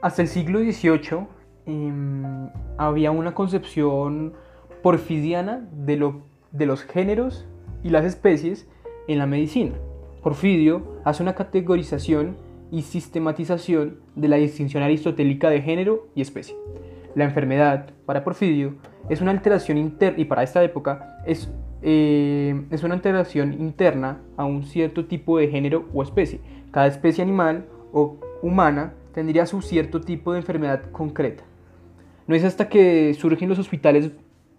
[0.00, 1.26] Hasta el siglo XVIII
[1.66, 4.32] em, había una concepción
[4.80, 7.46] porfidiana de, lo, de los géneros
[7.82, 8.68] y las especies
[9.08, 9.74] en la medicina.
[10.22, 12.36] Porfidio hace una categorización
[12.70, 16.54] y sistematización de la distinción aristotélica de género y especie.
[17.16, 18.74] La enfermedad, para Porfidio,
[19.08, 21.50] es una alteración interna, y para esta época, es,
[21.82, 26.40] eh, es una alteración interna a un cierto tipo de género o especie.
[26.70, 31.42] Cada especie animal o humana tendría su cierto tipo de enfermedad concreta.
[32.28, 34.12] No es hasta que surgen los hospitales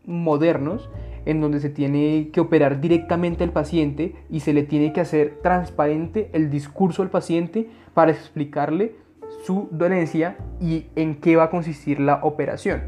[0.06, 0.90] modernos
[1.26, 5.40] en donde se tiene que operar directamente al paciente y se le tiene que hacer
[5.42, 8.96] transparente el discurso al paciente para explicarle
[9.46, 12.82] su dolencia y en qué va a consistir la operación.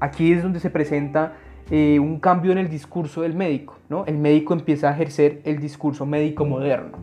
[0.00, 1.36] Aquí es donde se presenta
[1.70, 3.78] eh, un cambio en el discurso del médico.
[3.88, 4.06] ¿no?
[4.06, 6.98] El médico empieza a ejercer el discurso médico moderno.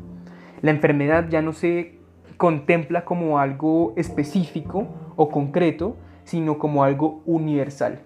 [0.61, 1.98] La enfermedad ya no se
[2.39, 7.99] contempla como algo específico o concreto, sino como algo universal.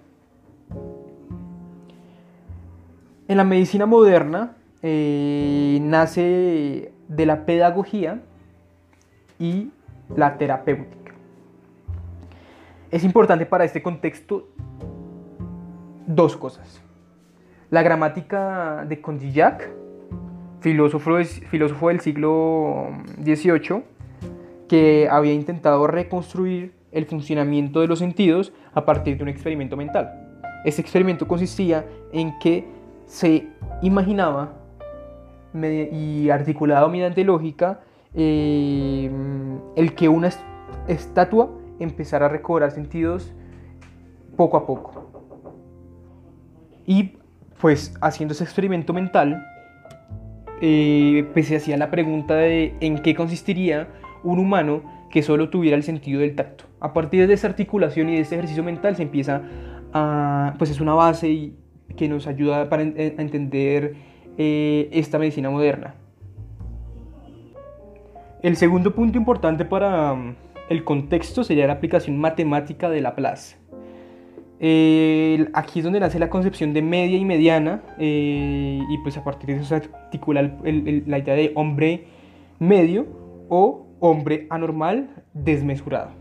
[3.28, 8.24] En la medicina moderna eh, nace de la pedagogía
[9.38, 9.70] y
[10.16, 11.14] la terapéutica.
[12.90, 14.48] Es importante para este contexto
[16.08, 16.82] dos cosas.
[17.70, 19.70] La gramática de Condillac,
[20.60, 22.90] filósofo, filósofo del siglo
[23.24, 23.93] XVIII,
[24.74, 30.42] que había intentado reconstruir el funcionamiento de los sentidos a partir de un experimento mental.
[30.66, 32.66] Este experimento consistía en que
[33.06, 33.50] se
[33.84, 34.54] imaginaba
[35.54, 37.82] y articulado mediante lógica
[38.16, 39.12] eh,
[39.76, 40.32] el que una
[40.88, 43.32] estatua empezara a recobrar sentidos
[44.36, 45.06] poco a poco.
[46.88, 47.12] Y
[47.62, 49.46] pues haciendo ese experimento mental,
[50.62, 53.88] eh, pues se hacía la pregunta de en qué consistiría
[54.24, 56.66] un humano que solo tuviera el sentido del tacto.
[56.80, 59.44] A partir de esa articulación y de ese ejercicio mental se empieza
[59.94, 61.52] a, pues es una base
[61.96, 63.96] que nos ayuda para entender
[64.38, 65.96] eh, esta medicina moderna.
[68.42, 70.36] El segundo punto importante para mm,
[70.70, 73.58] el contexto sería la aplicación matemática de Laplace.
[74.60, 79.24] Eh, aquí es donde nace la concepción de media y mediana eh, y pues a
[79.24, 82.06] partir de eso se articula la idea de hombre
[82.60, 83.06] medio
[83.50, 86.12] o hombre anormal desmesurado.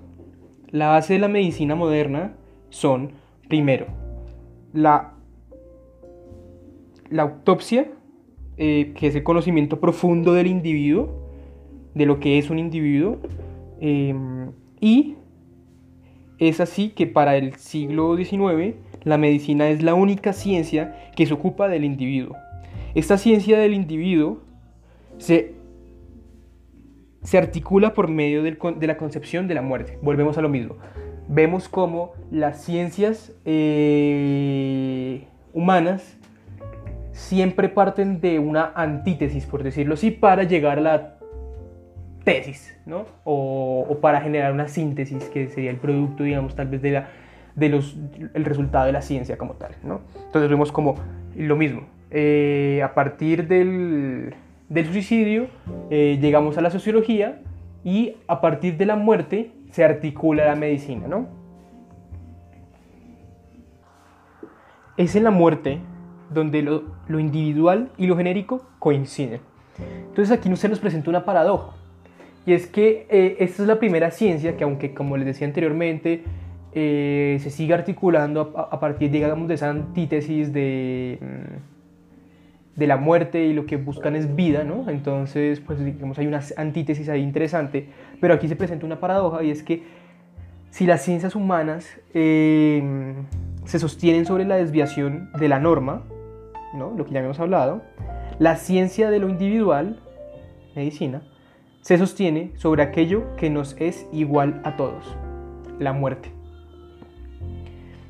[0.71, 2.37] La base de la medicina moderna
[2.71, 3.11] son,
[3.49, 3.87] primero,
[4.73, 5.15] la,
[7.11, 7.91] la autopsia,
[8.57, 11.29] eh, que es el conocimiento profundo del individuo,
[11.95, 13.19] de lo que es un individuo,
[13.81, 15.17] em, y
[16.39, 21.35] es así que para el siglo XIX la medicina es la única ciencia que se
[21.35, 22.37] ocupa del individuo.
[22.95, 24.39] Esta ciencia del individuo
[25.19, 25.62] se,
[27.23, 29.99] se articula por medio de la concepción de la muerte.
[30.03, 30.77] Volvemos a lo mismo.
[31.29, 36.19] Vemos cómo las ciencias eh, humanas
[37.13, 41.19] siempre parten de una antítesis, por decirlo así, para llegar a la
[42.25, 43.07] tesis, ¿no?
[43.25, 47.09] O, para generar una síntesis que sería el producto, digamos, tal vez de, la,
[47.55, 47.97] de los,
[48.35, 50.01] el resultado de la ciencia como tal, ¿no?
[50.27, 50.97] Entonces vemos como
[51.37, 51.83] lo mismo.
[52.11, 54.35] Eh, a partir del,
[54.73, 55.49] del suicidio
[55.91, 57.43] eh, llegamos a la sociología
[57.85, 61.27] y a partir de la muerte se articula la medicina, ¿no?
[64.97, 65.79] Es en la muerte
[66.33, 69.41] donde lo, lo individual y lo genérico coinciden.
[70.09, 71.77] Entonces aquí se nos presenta una paradoja
[72.47, 76.25] y es que eh, esta es la primera ciencia que, aunque como les decía anteriormente,
[76.75, 81.72] eh, se sigue articulando a, partir, digamos, de esa antítesis de, mm,
[82.77, 84.89] de la muerte y lo que buscan es vida, ¿no?
[84.89, 87.89] Entonces, pues digamos, hay una antítesis ahí interesante,
[88.21, 89.83] pero aquí se presenta una paradoja y es que
[90.71, 93.15] si las ciencias humanas eh,
[93.67, 96.05] se sostienen sobre la desviación de la norma,
[96.75, 96.95] ¿no?
[96.97, 97.83] Lo que ya habíamos hablado,
[98.39, 100.01] la ciencia de lo individual,
[100.75, 101.23] medicina,
[101.83, 105.17] se sostiene sobre aquello que nos es igual a todos,
[105.79, 106.42] la muerte.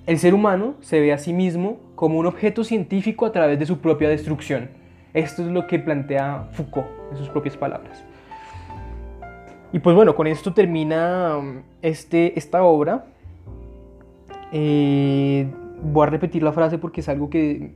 [0.05, 3.67] El ser humano se ve a sí mismo como un objeto científico a través de
[3.67, 4.71] su propia destrucción.
[5.15, 8.05] Esto es lo que plantea Foucault en sus propias palabras.
[9.73, 13.05] Y pues bueno, con esto termina um, este, esta obra.
[14.51, 15.47] Eh,
[15.83, 17.75] voy a repetir la frase porque es algo que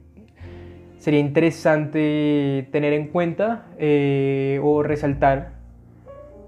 [0.98, 5.55] sería interesante tener en cuenta eh, o resaltar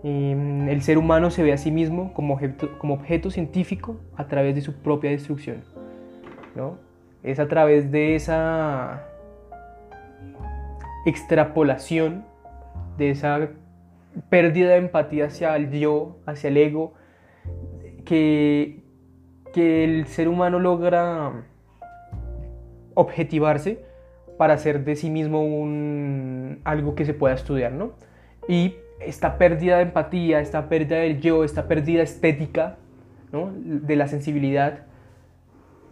[0.05, 4.29] Em, el ser humano se ve a sí mismo como objeto, como objeto científico a
[4.29, 5.65] través de su propia destrucción.
[6.55, 6.79] ¿no?
[7.23, 9.05] Es a través de esa
[11.05, 12.25] extrapolación,
[12.97, 13.49] de esa
[14.29, 16.95] pérdida de empatía hacia el yo, hacia el ego,
[18.05, 18.83] que,
[19.53, 21.45] que el ser humano logra
[22.95, 23.85] objetivarse
[24.37, 27.93] para hacer de sí mismo un, algo que se pueda estudiar, ¿no?
[28.49, 32.77] Y esta pérdida de empatía, esta pérdida del yo, esta pérdida estética,
[33.33, 33.53] ¿no?
[33.55, 34.81] de la sensibilidad,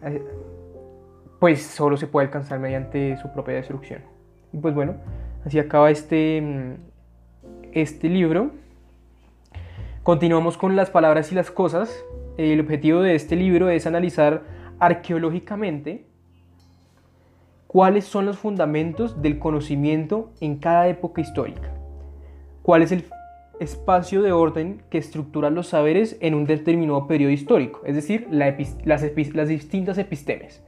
[0.03, 0.23] eh,
[1.39, 4.01] pues solo se puede alcanzar mediante su propia destrucción.
[4.53, 4.95] Y pues bueno,
[5.45, 6.75] así acaba este, mm,
[7.73, 8.51] este libro.
[10.03, 12.05] Continuamos con las palabras y las cosas.
[12.39, 14.43] El objetivo de este libro es analizar
[14.79, 16.07] arqueológicamente
[17.67, 21.76] cuáles son los fundamentos del conocimiento en cada época histórica
[22.67, 23.05] cuál es el
[23.61, 28.57] espacio de orden que estructura los saberes en un determinado periodo histórico, es decir, las,
[29.49, 30.65] distintas epistemes.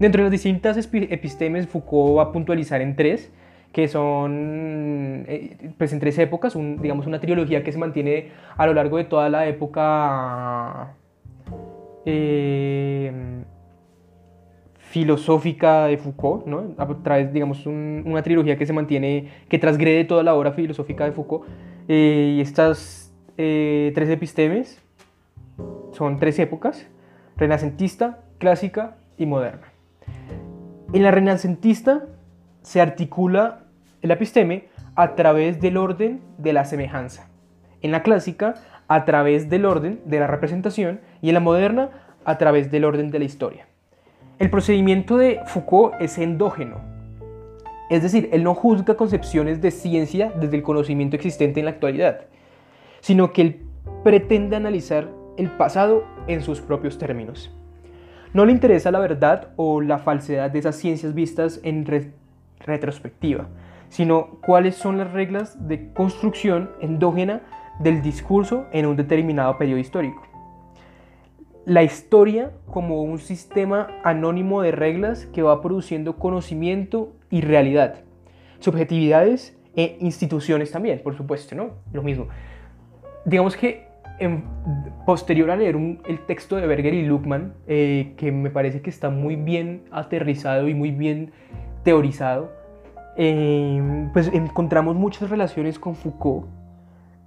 [0.00, 3.30] Dentro de las distintas epistemes, Foucault va a puntualizar en tres,
[3.72, 8.72] que son eh, pues en tres épocas, digamos una trilogía que se mantiene a lo
[8.72, 10.94] largo de toda la época
[12.06, 13.43] eh,
[14.94, 16.72] filosófica de Foucault, ¿no?
[16.78, 21.10] a través, digamos, una trilogía que se mantiene, que transgrede toda la obra filosófica de
[21.10, 21.48] Foucault.
[21.88, 24.80] Eh, y estas tres epistemes
[25.90, 26.86] son tres épocas,
[27.36, 29.72] renacentista, clásica y moderna.
[30.92, 32.06] En la renacentista
[32.62, 33.64] se articula
[34.00, 37.28] el episteme a través del orden de la semejanza.
[37.82, 38.54] En la clásica,
[38.86, 41.90] a través del orden de la representación y en la moderna,
[42.24, 43.66] a través del orden de la historia.
[44.40, 46.80] El procedimiento de Foucault es endógeno,
[47.88, 52.22] es decir, él no juzga concepciones de ciencia desde el conocimiento existente en la actualidad,
[53.00, 53.60] sino que él
[54.02, 57.54] pretende analizar el pasado en sus propios términos.
[58.32, 61.86] No le interesa la verdad o la falsedad de esas ciencias vistas en
[62.58, 63.46] retrospectiva,
[63.88, 67.42] sino cuáles son las reglas de construcción endógena
[67.78, 70.33] del discurso en un determinado periodo histórico.
[71.66, 78.02] La historia como un sistema anónimo de reglas que va produciendo conocimiento y realidad,
[78.58, 81.70] subjetividades e instituciones también, por supuesto, ¿no?
[81.92, 82.28] Lo mismo.
[83.24, 83.88] Digamos que
[84.18, 84.44] en,
[85.06, 89.10] posterior a leer el texto de Berger y Luckman, eh, que me parece que está
[89.10, 91.32] muy bien aterrizado y muy bien
[91.82, 92.52] teorizado,
[93.16, 96.46] eh, pues encontramos muchas relaciones con Foucault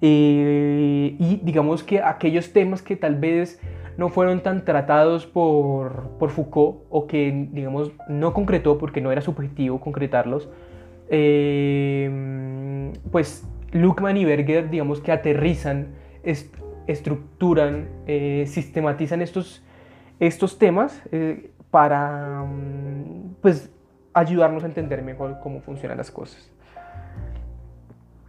[0.01, 3.59] eh, y digamos que aquellos temas que tal vez
[3.97, 9.21] no fueron tan tratados por, por Foucault o que digamos no concretó porque no era
[9.21, 10.49] subjetivo concretarlos,
[13.11, 15.95] pues Luckman y Berger digamos que aterrizan
[16.87, 19.63] estructuran, eh, sistematizan estos,
[20.19, 23.69] estos temas eh, para mm, pues,
[24.13, 26.49] ayudarnos a entender mejor cómo funcionan las cosas.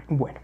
[0.08, 0.40] Bueno,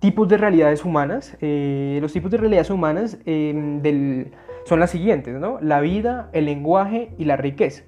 [0.00, 1.36] tipos de realidades humanas.
[1.40, 4.32] Eh, los tipos de realidades humanas del,
[4.64, 5.58] son las siguientes, ¿no?
[5.60, 7.84] La vida, el lenguaje y la riqueza.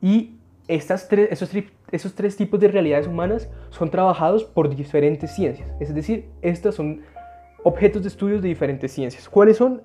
[0.00, 0.36] Y
[0.68, 1.50] estas tres, esos,
[1.90, 5.68] esos tres tipos de realidades humanas son trabajados por diferentes ciencias.
[5.80, 7.02] Es decir, estas son
[7.64, 9.28] objetos de estudios de diferentes ciencias.
[9.28, 9.82] ¿Cuáles son?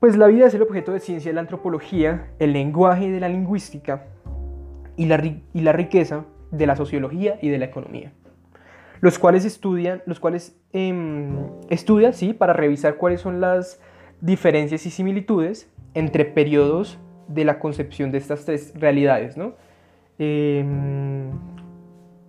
[0.00, 3.28] Pues la vida es el objeto de ciencia de la antropología, el lenguaje de la
[3.28, 4.06] lingüística
[4.96, 8.12] y la, y la riqueza de la sociología y de la economía.
[9.00, 11.36] Los cuales estudian, los cuales em,
[11.68, 13.80] estudian, sí, para revisar cuáles son las
[14.20, 16.98] diferencias y similitudes entre periodos
[17.28, 19.54] de la concepción de estas tres realidades, ¿no?
[20.18, 21.30] Em,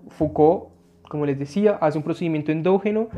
[0.10, 0.70] Foucault
[1.10, 3.10] como les decía, hace un procedimiento endógeno,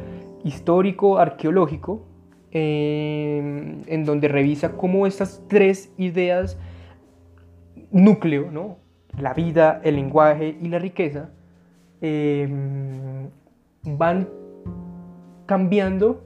[0.45, 2.07] histórico, arqueológico,
[2.51, 6.57] eh, en donde revisa cómo estas tres ideas
[7.91, 8.77] núcleo, ¿no?
[9.17, 11.31] la vida, el lenguaje y la riqueza,
[13.83, 14.29] van
[15.45, 16.23] cambiando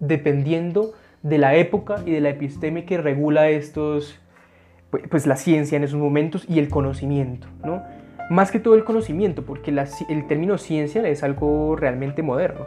[0.00, 0.92] dependiendo
[1.22, 4.18] de la época y de la episteme que regula estos,
[4.90, 7.46] pues, pues la ciencia en esos momentos y el conocimiento.
[7.64, 7.82] ¿no?
[8.32, 12.66] más que todo el conocimiento, porque el término ciencia es algo realmente moderno.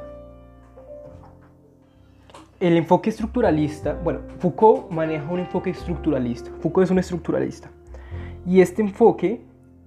[2.60, 6.52] El enfoque estructuralista, bueno, Foucault maneja un enfoque estructuralista.
[6.62, 7.70] Foucault es un estructuralista.
[8.48, 9.42] Y este enfoque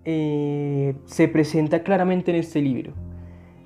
[0.04, 2.92] eh, se presenta claramente en este libro.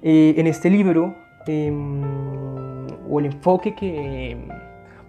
[0.02, 1.14] Eh, en este libro,
[1.46, 4.36] em, o el enfoque que,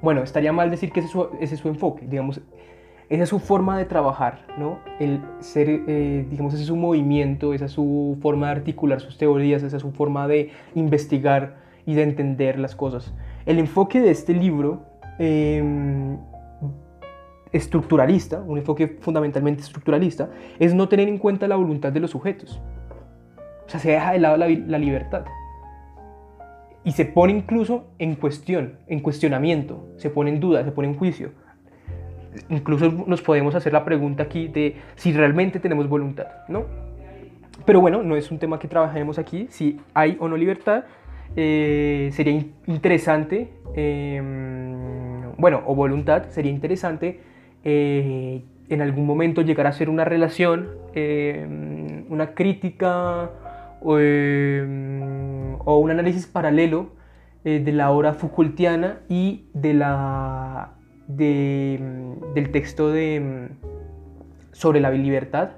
[0.01, 2.41] bueno, estaría mal decir que ese es su enfoque, digamos,
[3.09, 4.79] esa es su forma de trabajar, ¿no?
[4.99, 9.17] El ser, eh, digamos, ese es su movimiento, esa es su forma de articular sus
[9.17, 13.13] teorías, esa es su forma de investigar y de entender las cosas.
[13.45, 14.83] El enfoque de este libro
[15.19, 16.17] em,
[17.51, 22.61] estructuralista, un enfoque fundamentalmente estructuralista, es no tener en cuenta la voluntad de los sujetos.
[23.67, 25.25] O sea, se deja de lado la, la libertad.
[26.85, 30.95] Y se pone incluso en cuestión, en cuestionamiento, se pone en duda, se pone en
[30.95, 31.31] juicio
[32.49, 36.65] incluso nos podemos hacer la pregunta aquí de si realmente tenemos voluntad, ¿no?
[37.65, 40.85] Pero bueno, no es un tema que trabajemos aquí, si hay o no libertad.
[41.35, 47.21] Eh, sería interesante, em, bueno, o voluntad, sería interesante
[47.63, 53.31] eh, en algún momento llegar a hacer una relación, em, una crítica
[53.81, 54.82] o, em,
[55.65, 56.91] o, un análisis paralelo
[57.43, 60.73] eh, de la obra Foucaultiana y de la
[61.07, 65.51] Mm, del texto de, mm, sobre la libertad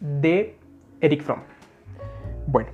[0.00, 0.56] de
[1.00, 1.40] Eric Fromm.
[2.46, 2.70] Bueno,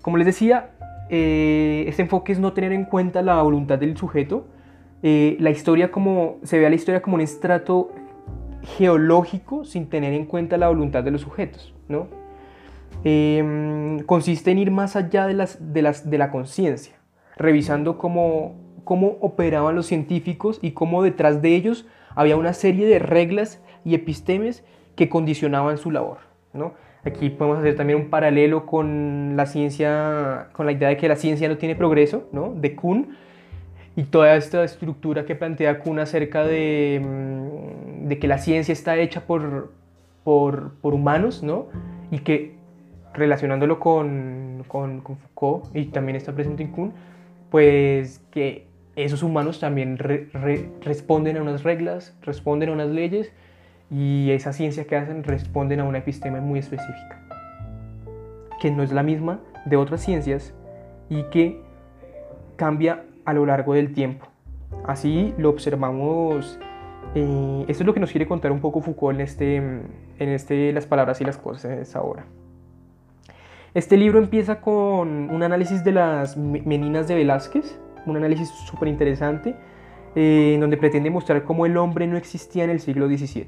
[0.00, 0.70] como les decía,
[1.10, 4.46] eh, este enfoque es no tener en cuenta la voluntad del sujeto.
[5.02, 7.90] Eh, la historia como, se ve a la historia como un estrato
[8.62, 12.06] geológico sin tener en cuenta la voluntad de los sujetos, ¿no?
[13.04, 16.94] Em, consiste en ir más allá de, las, de, las, de la conciencia,
[17.36, 22.98] revisando cómo, cómo operaban los científicos y cómo detrás de ellos había una serie de
[22.98, 24.64] reglas y epistemes
[24.94, 26.18] que condicionaban su labor,
[26.52, 26.74] ¿no?
[27.04, 31.16] Aquí podemos hacer también un paralelo con la ciencia, con la idea de que la
[31.16, 32.54] ciencia no tiene progreso, ¿no?
[32.54, 33.16] De Kuhn,
[33.96, 38.96] y toda esta estructura que plantea Kuhn acerca de, mm, de que la ciencia está
[38.96, 39.72] hecha por,
[40.22, 41.66] por, por, humanos, ¿no?
[42.12, 42.54] Y que
[43.14, 46.92] relacionándolo con, con, con, Foucault y también está presente en Kuhn,
[47.50, 53.32] pues que esos humanos también responden a unas reglas, responden a unas leyes
[53.90, 57.20] y esa ciencia que hacen responden a una epistema muy específica,
[58.60, 60.54] que no es la misma de otras ciencias
[61.08, 61.60] y que
[62.56, 64.26] cambia a lo largo del tiempo.
[64.86, 66.58] Así lo observamos,
[67.14, 69.84] eh, esto es lo que nos quiere contar un poco Foucault en, este, en
[70.18, 72.24] este Las palabras y las cosas ahora.
[73.74, 79.56] Este libro empieza con un análisis de las meninas de Velázquez, un análisis súper interesante,
[80.14, 83.46] eh, en donde pretende mostrar cómo el hombre no existía en el siglo XVII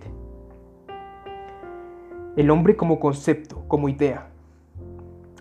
[2.37, 4.29] el hombre como concepto, como idea.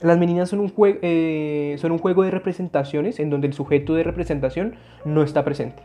[0.02, 4.04] Las meninas son un, eh, son un juego de representaciones en donde el sujeto de
[4.04, 4.76] representación
[5.06, 5.84] no está presente.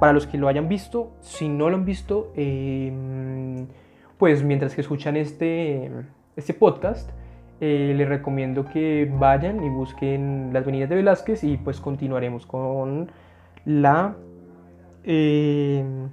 [0.00, 3.66] Para los que lo hayan visto, si no lo han visto, em,
[4.18, 5.90] pues mientras que escuchan este,
[6.36, 7.10] este podcast,
[7.60, 13.10] eh, les recomiendo que vayan y busquen las venidas de Velázquez y pues continuaremos con
[13.64, 14.14] la
[15.04, 16.08] em,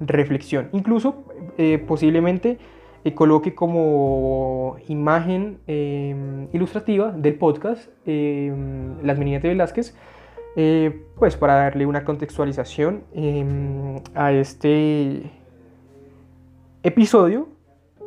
[0.00, 0.68] reflexión.
[0.72, 1.24] Incluso
[1.56, 2.58] eh, posiblemente
[3.14, 9.96] coloque como imagen em, ilustrativa del podcast em, Las Meninas de Velázquez,
[10.56, 13.04] eh, pues para darle una contextualización
[14.14, 15.30] a este
[16.82, 17.55] episodio,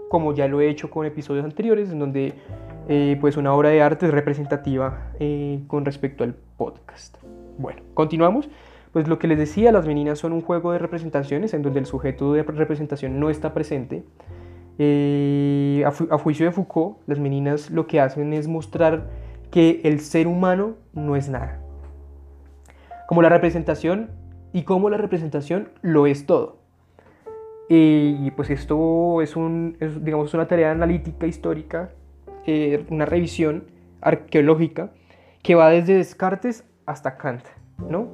[0.09, 2.33] como ya lo he hecho con episodios anteriores, en donde
[2.87, 7.17] eh, pues una obra de arte es representativa eh, con respecto al podcast.
[7.57, 8.49] Bueno, continuamos.
[8.91, 11.85] Pues lo que les decía, las meninas son un juego de representaciones en donde el
[11.85, 14.03] sujeto de representación no está presente.
[14.79, 19.09] Eh, a, juicio de Foucault, las meninas lo que hacen es mostrar
[19.51, 21.59] que el ser humano no es nada.
[23.07, 24.09] Como la representación
[24.53, 26.58] y como la representación lo es todo.
[27.71, 31.91] Y pues esto es, un, digamos, una tarea analítica, histórica,
[32.47, 33.65] eh, una revisión
[34.01, 34.91] arqueológica
[35.43, 37.43] que va desde Descartes hasta Kant,
[37.87, 38.07] ¿no?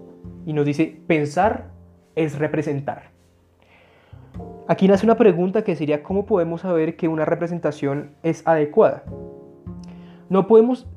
[0.46, 1.72] Y nos dice, pensar
[2.16, 3.12] es representar.
[4.68, 9.04] Aquí nace una pregunta que sería cómo podemos saber que una representación es adecuada.
[10.28, 10.88] No podemos,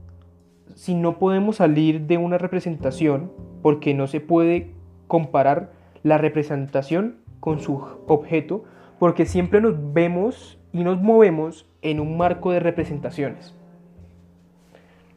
[0.74, 3.30] si no podemos salir de una representación,
[3.62, 4.74] porque no se puede
[5.06, 5.70] comparar
[6.02, 8.64] la representación con su objeto,
[8.98, 13.54] porque siempre nos vemos y nos movemos en un marco de representaciones.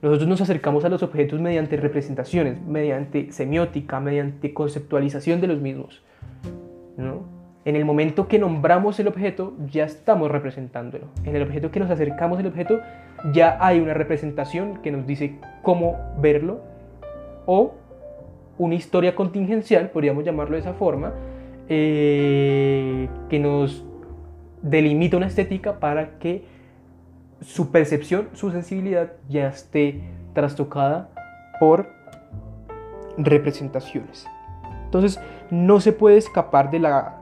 [0.02, 6.02] Nosotros nos acercamos a los objetos mediante representaciones, mediante semiótica, mediante conceptualización de los mismos.
[7.66, 11.06] En el momento que nombramos el objeto, ya estamos representándolo.
[11.24, 12.80] En el objeto que nos acercamos al objeto,
[13.34, 16.62] ya hay una representación que nos dice cómo verlo
[17.46, 17.76] o
[18.58, 21.14] una historia contingencial, podríamos llamarlo de esa forma,
[21.74, 23.86] eh, que nos
[24.62, 26.44] delimita una estética para que
[27.40, 30.02] su percepción, su sensibilidad ya esté
[30.34, 31.10] trastocada
[31.62, 31.88] por
[33.18, 34.28] representaciones.
[34.84, 35.18] Entonces,
[35.50, 37.22] no se puede escapar de la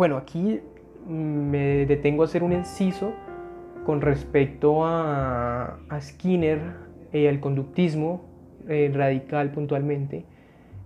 [0.00, 0.60] bueno, aquí
[1.06, 3.12] me detengo a hacer un inciso
[3.84, 6.58] con respecto a, Skinner
[7.12, 8.22] y al conductismo
[8.66, 10.24] eh, radical puntualmente,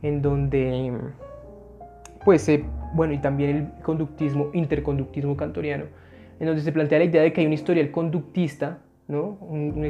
[0.02, 0.92] en donde,
[2.24, 2.48] pues,
[2.95, 5.84] bueno, y también el conductismo, interconductismo cantoriano,
[6.38, 8.78] en donde se plantea la idea de que hay un historial conductista,
[9.09, 9.36] ¿no?
[9.40, 9.84] un,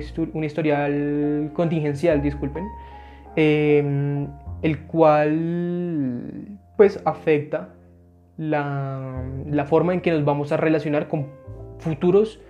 [0.45, 2.65] historial contingencial, disculpen,
[3.37, 4.27] em,
[4.63, 7.75] el cual, pues, afecta
[8.39, 9.23] la,
[9.67, 11.27] forma en que nos vamos a relacionar con
[11.79, 12.41] futuros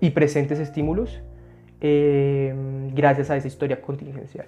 [0.00, 1.22] y presentes estímulos
[1.80, 2.54] eh,
[2.94, 4.46] gracias a esa historia contingencial.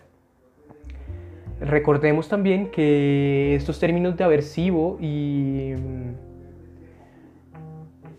[1.61, 5.73] Recordemos también que estos términos de aversivo y,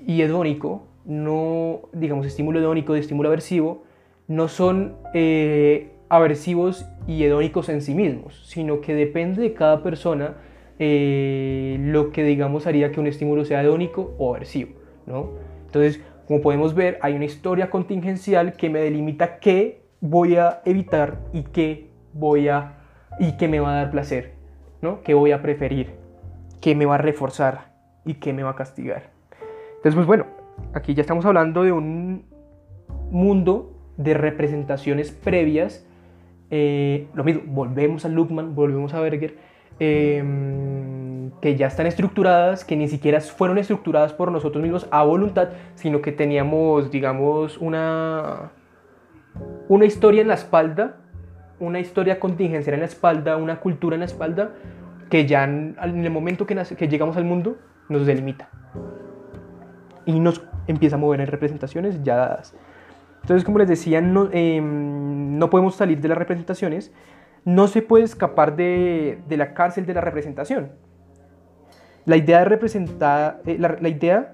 [0.05, 3.83] y hedónico, no, digamos, estímulo hedónico de estímulo aversivo,
[4.27, 10.35] no son eh, aversivos y hedónicos en sí mismos, sino que depende de cada persona
[10.79, 14.71] eh, lo que digamos haría que un estímulo sea hedónico o aversivo.
[15.05, 15.31] ¿no?
[15.65, 21.19] Entonces, como podemos ver, hay una historia contingencial que me delimita qué voy a evitar
[21.33, 22.74] y qué voy a
[23.19, 24.33] y qué me va a dar placer,
[24.81, 25.01] ¿no?
[25.01, 25.93] ¿Qué voy a preferir?
[26.61, 27.73] ¿Qué me va a reforzar
[28.05, 29.09] y qué me va a castigar?
[29.77, 30.25] Entonces, pues bueno,
[30.73, 32.25] aquí ya estamos hablando de un
[33.11, 35.85] mundo de representaciones previas.
[36.49, 39.37] Eh, lo mismo, volvemos a Luckman, volvemos a Berger,
[39.79, 45.49] em, que ya están estructuradas, que ni siquiera fueron estructuradas por nosotros mismos a voluntad,
[45.75, 48.51] sino que teníamos, digamos, una,
[49.67, 50.97] una historia en la espalda,
[51.59, 54.51] una historia contingencial en la espalda, una cultura en la espalda,
[55.09, 57.57] que ya en, el momento que, que llegamos al mundo
[57.89, 58.49] nos delimita
[60.05, 62.55] y nos empieza a mover en representaciones ya dadas.
[63.21, 66.93] Entonces, como les decía, no, em, no podemos salir de las representaciones,
[67.43, 70.71] no se puede escapar de, de la cárcel de la representación.
[72.05, 74.33] La idea de representar, eh, la, idea,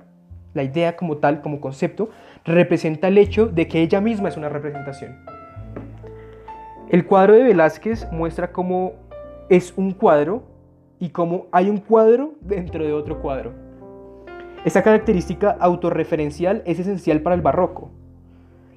[0.54, 2.10] la idea como tal, como concepto,
[2.44, 5.20] representa el hecho de que ella misma es una representación.
[6.92, 8.94] El cuadro de Velázquez muestra cómo
[9.50, 10.44] es un cuadro
[11.00, 13.54] y cómo hay un cuadro dentro de otro cuadro.
[14.66, 17.90] Esta característica autorreferencial es esencial para el barroco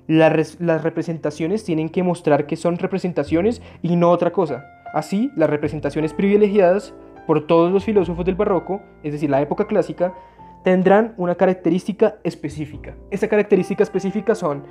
[0.07, 4.67] las, representaciones tienen que mostrar que son representaciones y no otra cosa.
[4.93, 6.95] Así, las representaciones privilegiadas
[7.27, 10.15] por todos los filósofos del barroco, es decir, la época clásica,
[10.62, 12.95] tendrán una característica específica.
[13.11, 14.65] Esa característica específica son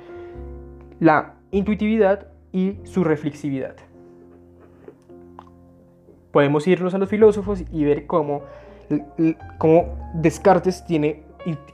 [1.00, 3.74] la intuitividad y su reflexividad.
[6.30, 8.42] Podemos irnos a los filósofos y ver cómo,
[9.58, 11.24] cómo Descartes tiene,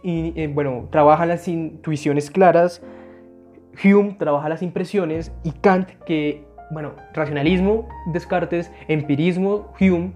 [0.03, 2.83] eh, bueno, trabaja las intuiciones claras,
[3.85, 10.13] Hume trabaja las impresiones y Kant que, bueno, racionalismo, Descartes, empirismo, Hume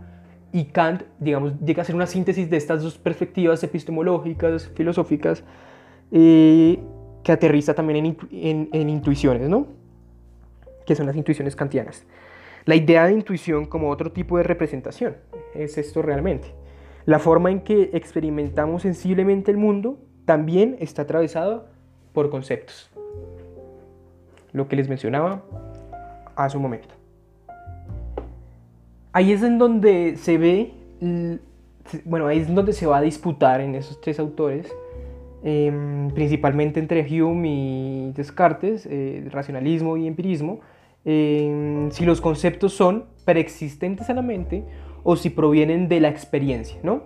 [0.53, 5.45] y Kant, digamos, llega a ser una síntesis de estas dos perspectivas epistemológicas, filosóficas,
[6.11, 6.79] eh,
[7.23, 9.84] que aterriza también en, en intuiciones, ¿no?
[10.87, 12.05] Que son las intuiciones kantianas.
[12.65, 15.17] La idea de intuición como otro tipo de representación
[15.55, 16.49] es esto realmente.
[17.05, 21.67] La forma en que experimentamos sensiblemente el mundo también está atravesada
[22.13, 22.91] por conceptos
[24.55, 25.43] lo que les mencionaba
[26.37, 26.95] hace un momento.
[29.13, 30.73] Ahí es en donde se ve,
[32.05, 34.73] bueno, ahí es donde se va a disputar en esos tres autores,
[35.43, 40.61] em, principalmente entre Hume y Descartes, eh, racionalismo y empirismo,
[41.05, 44.65] em, si los conceptos son preexistentes a la mente
[45.03, 47.05] o si provienen de la experiencia, ¿no?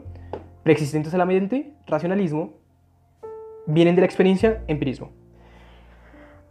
[0.63, 2.55] Preexistentes a la mente, racionalismo,
[3.67, 5.11] vienen de la experiencia, empirismo.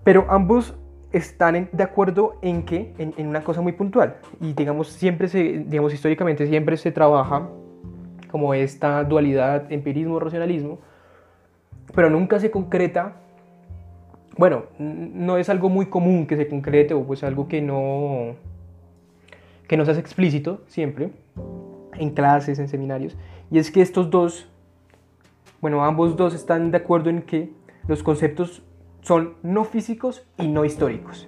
[0.04, 0.76] Pero ambos
[1.12, 5.94] están de acuerdo en que, en, una cosa muy puntual, y digamos, siempre se, digamos,
[5.94, 7.50] históricamente siempre se trabaja
[8.30, 10.80] como esta dualidad empirismo-racionalismo,
[11.96, 13.22] pero nunca se concreta,
[14.38, 18.36] bueno, no es algo muy común que se concrete o pues algo que no,
[19.68, 21.10] que no se hace explícito siempre,
[21.96, 23.18] en clases, en seminarios,
[23.50, 24.48] y es que estos dos,
[25.60, 27.52] bueno, ambos dos están de acuerdo en que
[27.88, 28.62] los conceptos
[29.02, 31.28] son no físicos y no históricos.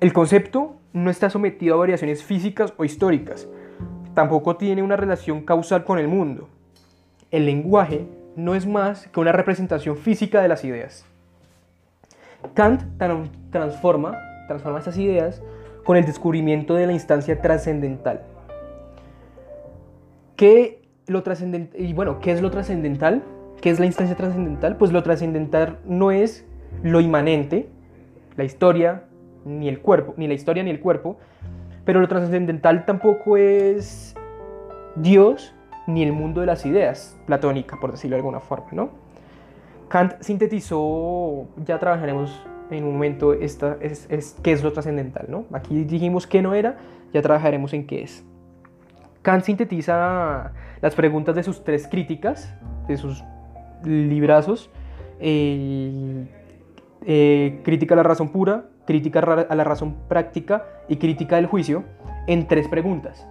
[0.00, 3.48] El concepto no está sometido a variaciones físicas o históricas,
[4.14, 6.48] tampoco tiene una relación causal con el mundo.
[7.30, 11.06] El lenguaje no es más que una representación física de las ideas.
[12.54, 12.82] Kant
[13.50, 14.18] transforma,
[14.48, 15.42] transforma estas ideas
[15.84, 18.22] con el descubrimiento de la instancia trascendental.
[20.36, 20.82] ¿Qué,
[21.74, 23.22] y bueno, ¿qué es lo trascendental?
[23.60, 24.76] ¿Qué es la instancia trascendental?
[24.76, 26.46] Pues lo trascendental no es
[26.82, 27.68] lo inmanente,
[28.36, 29.04] la historia,
[29.44, 31.18] ni el cuerpo, ni la historia ni el cuerpo,
[31.84, 34.14] pero lo trascendental tampoco es
[34.96, 35.54] Dios
[35.86, 38.90] ni el mundo de las ideas, platónica, por decirlo de alguna forma, ¿no?
[39.90, 45.46] Kant sintetizó, ya trabajaremos en un momento esta, es, es, qué es lo trascendental, ¿no?
[45.52, 46.78] Aquí dijimos que no era,
[47.12, 48.24] ya trabajaremos en qué es.
[49.22, 52.54] Kant sintetiza las preguntas de sus tres críticas,
[52.86, 53.24] de sus
[53.82, 54.70] librazos,
[55.18, 56.24] eh,
[57.04, 61.82] eh, crítica a la razón pura, crítica a la razón práctica y crítica del juicio
[62.28, 63.26] en tres preguntas.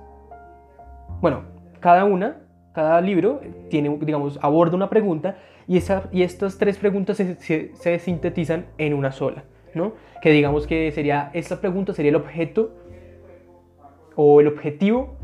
[1.21, 1.43] Bueno,
[1.79, 2.41] cada una,
[2.73, 3.39] cada libro
[3.69, 5.37] tiene, digamos, aborda una pregunta
[5.69, 9.43] y, esa, y estas tres preguntas se, sintetizan en una sola,
[9.73, 9.93] ¿no?
[10.21, 12.75] Que digamos que sería, esta pregunta sería el objeto
[14.15, 15.15] o el objetivo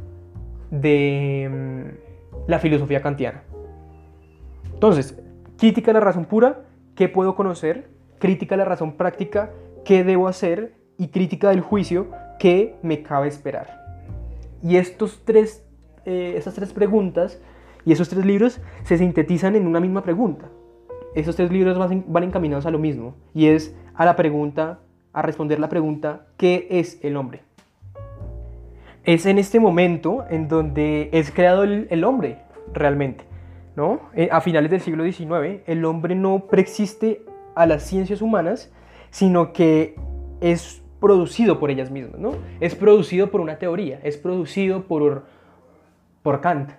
[0.69, 3.43] de mm, la filosofía kantiana.
[4.71, 5.19] Entonces,
[5.57, 6.61] crítica a la razón pura,
[6.95, 7.89] ¿qué puedo conocer?
[8.19, 9.51] crítica de la razón práctica,
[9.83, 13.83] qué debo hacer y crítica del juicio, qué me cabe esperar.
[14.63, 15.65] Y estos tres,
[16.05, 17.41] eh, estas tres preguntas
[17.85, 20.49] y esos tres libros se sintetizan en una misma pregunta.
[21.13, 24.79] Esos tres libros van encaminados a lo mismo y es a la pregunta,
[25.13, 27.43] a responder la pregunta, ¿qué es el hombre?
[29.05, 32.39] es en este momento en donde es creado el, hombre
[32.73, 33.23] realmente.
[33.75, 33.99] ¿no?
[34.13, 37.23] Eh, a finales del siglo XIX, el hombre no preexiste
[37.55, 38.71] a las ciencias humanas,
[39.11, 39.95] sino que
[40.41, 42.31] es producido por ellas mismas, ¿no?
[42.59, 45.25] Es producido por una teoría, es producido por,
[46.23, 46.71] por Kant,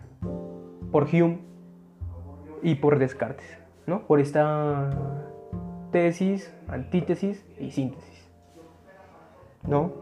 [0.91, 1.39] por Hume
[2.63, 4.07] y por Descartes, ¿no?
[4.07, 4.91] Por esta
[5.93, 8.31] tesis, antítesis y síntesis,
[9.67, 9.93] ¿no?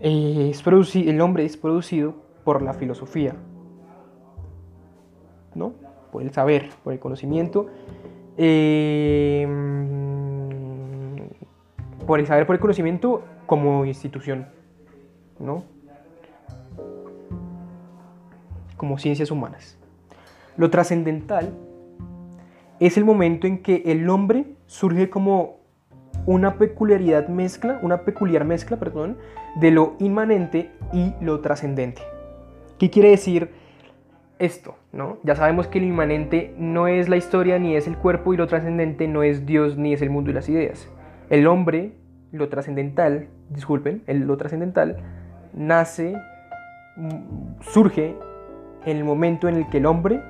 [0.00, 3.34] Eh, es el hombre es producido por la filosofía,
[5.54, 5.74] ¿no?
[6.10, 7.68] Por el saber, por el conocimiento.
[8.36, 9.46] Eh,
[12.06, 14.48] por el saber, por el conocimiento como institución,
[15.38, 15.64] ¿no?
[18.82, 19.78] Como ciencias humanas.
[20.56, 21.56] Lo trascendental
[22.80, 25.60] es el momento en que el hombre surge como
[26.26, 29.18] una peculiaridad mezcla, una peculiar mezcla, perdón,
[29.60, 32.02] de lo inmanente y lo trascendente.
[32.80, 33.50] ¿Qué quiere decir
[34.40, 34.74] esto?
[34.90, 35.18] ¿no?
[35.22, 38.48] Ya sabemos que lo inmanente no es la historia ni es el cuerpo y lo
[38.48, 40.88] trascendente no es Dios ni es el mundo y las ideas.
[41.30, 41.92] El hombre,
[42.32, 44.96] lo trascendental, disculpen, el, lo trascendental
[45.54, 46.16] nace,
[47.60, 48.16] surge
[48.86, 50.20] el momento en el que el hombre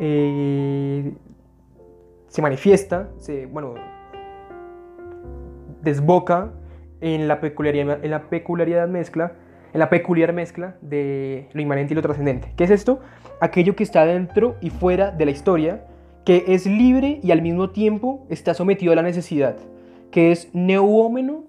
[0.00, 1.12] eh,
[2.28, 3.74] se manifiesta, se, bueno,
[5.82, 6.52] desboca
[7.00, 9.32] en la peculiaridad, en la peculiaridad mezcla,
[9.72, 12.52] en la peculiar mezcla de lo inmanente y lo trascendente.
[12.56, 13.00] ¿Qué es esto?
[13.40, 15.84] Aquello que está dentro y fuera de la historia,
[16.24, 19.56] que es libre y al mismo tiempo está sometido a la necesidad,
[20.10, 21.44] que es neumómeno,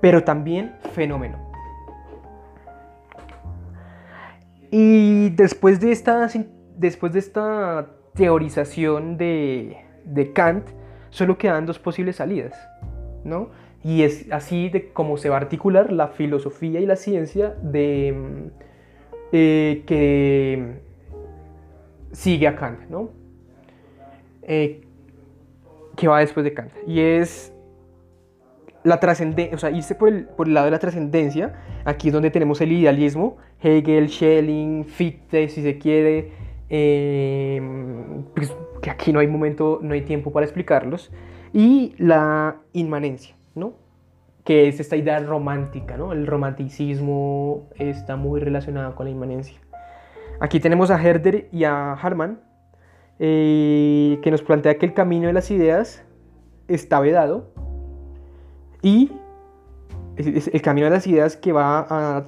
[0.00, 1.45] pero también fenómeno.
[4.70, 6.28] Y después de esta,
[6.76, 10.68] después de esta teorización de, de Kant,
[11.10, 12.54] solo quedan dos posibles salidas,
[13.24, 13.50] ¿no?
[13.82, 18.50] Y es así de cómo se va a articular la filosofía y la ciencia de,
[19.32, 20.80] eh, que
[22.12, 23.10] sigue a Kant, ¿no?
[24.42, 24.82] Eh,
[25.96, 26.72] que va después de Kant.
[26.86, 27.52] Y es
[28.86, 31.54] la trascendencia, o sea, irse por el, por el lado de la trascendencia.
[31.84, 36.30] Aquí es donde tenemos el idealismo, Hegel, Schelling, Fichte, si se quiere,
[36.70, 37.60] eh,
[38.34, 41.10] pues, que aquí no hay momento, no hay tiempo para explicarlos,
[41.52, 43.74] y la inmanencia, ¿no?
[44.44, 46.12] que es esta idea romántica, ¿no?
[46.12, 49.58] El romanticismo está muy relacionado con la inmanencia.
[50.38, 52.38] Aquí tenemos a Herder y a Harman,
[53.18, 56.04] eh, que nos plantea que el camino de las ideas
[56.68, 57.50] está vedado
[58.82, 59.12] y
[60.16, 62.24] el camino de las ideas que va a,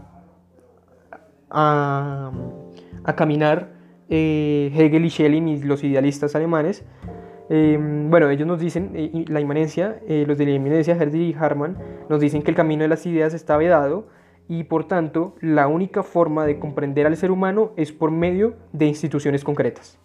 [1.50, 3.72] a, caminar
[4.10, 6.84] eh, Hegel y Schelling y los idealistas alemanes
[7.50, 11.34] Em, bueno, ellos nos dicen, eh, la inmanencia, eh, los de la inmanencia, Herder y
[11.34, 11.78] Harman,
[12.08, 14.08] nos dicen que el camino de las ideas está vedado
[14.48, 18.86] y por tanto la única forma de comprender al ser humano es por medio de
[18.86, 19.98] instituciones concretas.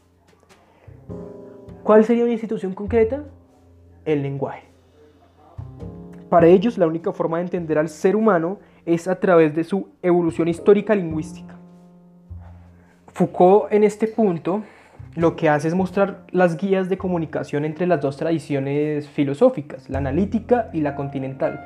[1.84, 3.26] ¿Cuál sería una institución concreta?
[4.06, 4.73] El lenguaje.
[6.34, 8.58] Para ellos la única forma de entender al ser humano
[8.88, 11.60] es a través de su evolución histórica lingüística.
[13.10, 14.64] Foucault en este punto
[15.14, 20.00] lo que hace es mostrar las guías de comunicación entre las dos tradiciones filosóficas, la
[20.00, 21.64] analítica y la continental.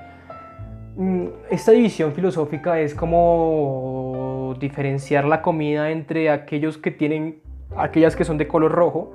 [0.97, 7.39] Mm, esta división filosófica es como diferenciar la comida entre aquellos que tienen,
[7.77, 9.13] aquellas que son de color rojo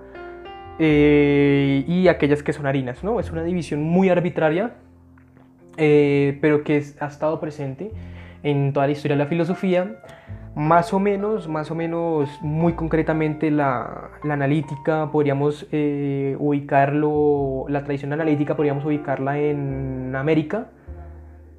[0.78, 3.20] eh, y aquellas que son harinas, ¿no?
[3.20, 4.76] Es una división muy arbitraria,
[5.76, 7.90] eh, pero que ha estado presente
[8.42, 9.98] en toda la historia de la filosofía
[10.54, 18.12] más o menos, más o menos, muy concretamente la, analítica, podríamos eh, ubicarlo, la tradición
[18.12, 20.66] analítica podríamos ubicarla en América,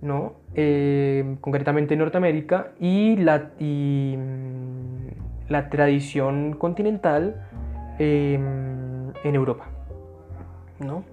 [0.02, 0.34] ¿no?
[0.54, 7.48] Eh, concretamente en Norteamérica, y la, mm, la tradición continental
[7.98, 9.66] em, en Europa,
[10.80, 11.04] ¿no?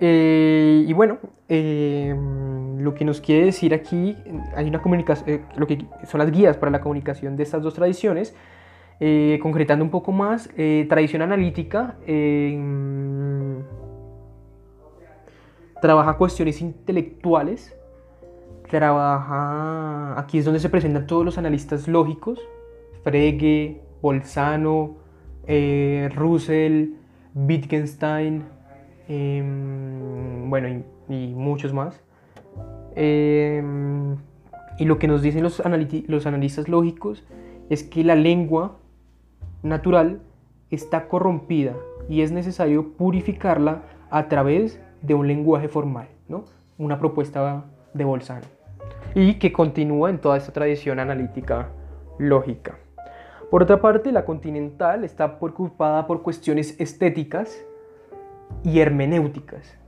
[0.00, 1.18] Eh, y bueno,
[1.54, 4.16] em, lo que nos quiere decir aquí,
[4.56, 7.74] hay una comunicación, eh, lo que son las guías para la comunicación de estas dos
[7.74, 8.34] tradiciones,
[9.00, 10.48] eh, concretando un poco más,
[10.88, 13.62] tradición analítica em,
[15.82, 17.76] trabaja cuestiones intelectuales,
[18.70, 22.40] trabaja, aquí es donde se presentan todos los analistas lógicos,
[23.04, 24.96] Frege, Bolzano,
[26.14, 26.94] Russell,
[27.34, 28.44] Wittgenstein,
[29.08, 32.02] Em, bueno, y, muchos más.
[32.94, 34.16] Em,
[34.78, 35.62] y lo que nos dicen los,
[36.06, 37.24] los analistas lógicos
[37.70, 38.76] es que la lengua
[39.62, 40.20] natural
[40.70, 41.74] está corrompida
[42.08, 46.44] y es necesario purificarla a través de un lenguaje formal, ¿no?
[46.78, 48.46] Una propuesta de Bolzano.
[49.14, 51.68] y que continúa en toda esta tradición analítica
[52.18, 52.78] lógica.
[53.50, 57.62] Por otra parte, la continental está preocupada por cuestiones estéticas
[58.64, 59.78] y hermenéuticas.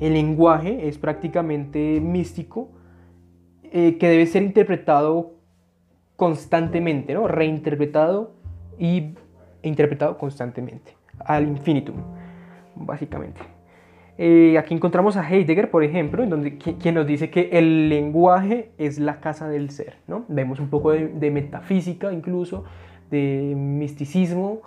[0.00, 2.70] El lenguaje es prácticamente místico
[3.62, 5.34] eh, que debe ser interpretado
[6.16, 7.28] constantemente, ¿no?
[7.28, 8.34] reinterpretado
[8.78, 9.14] y
[9.62, 11.96] interpretado constantemente, al infinitum,
[12.74, 13.40] básicamente.
[14.18, 18.70] Eh, aquí encontramos a Heidegger, por ejemplo, en donde, quien nos dice que el lenguaje
[18.78, 19.96] es la casa del ser.
[20.06, 20.24] ¿no?
[20.28, 22.64] Vemos un poco de, metafísica incluso,
[23.10, 24.60] de misticismo.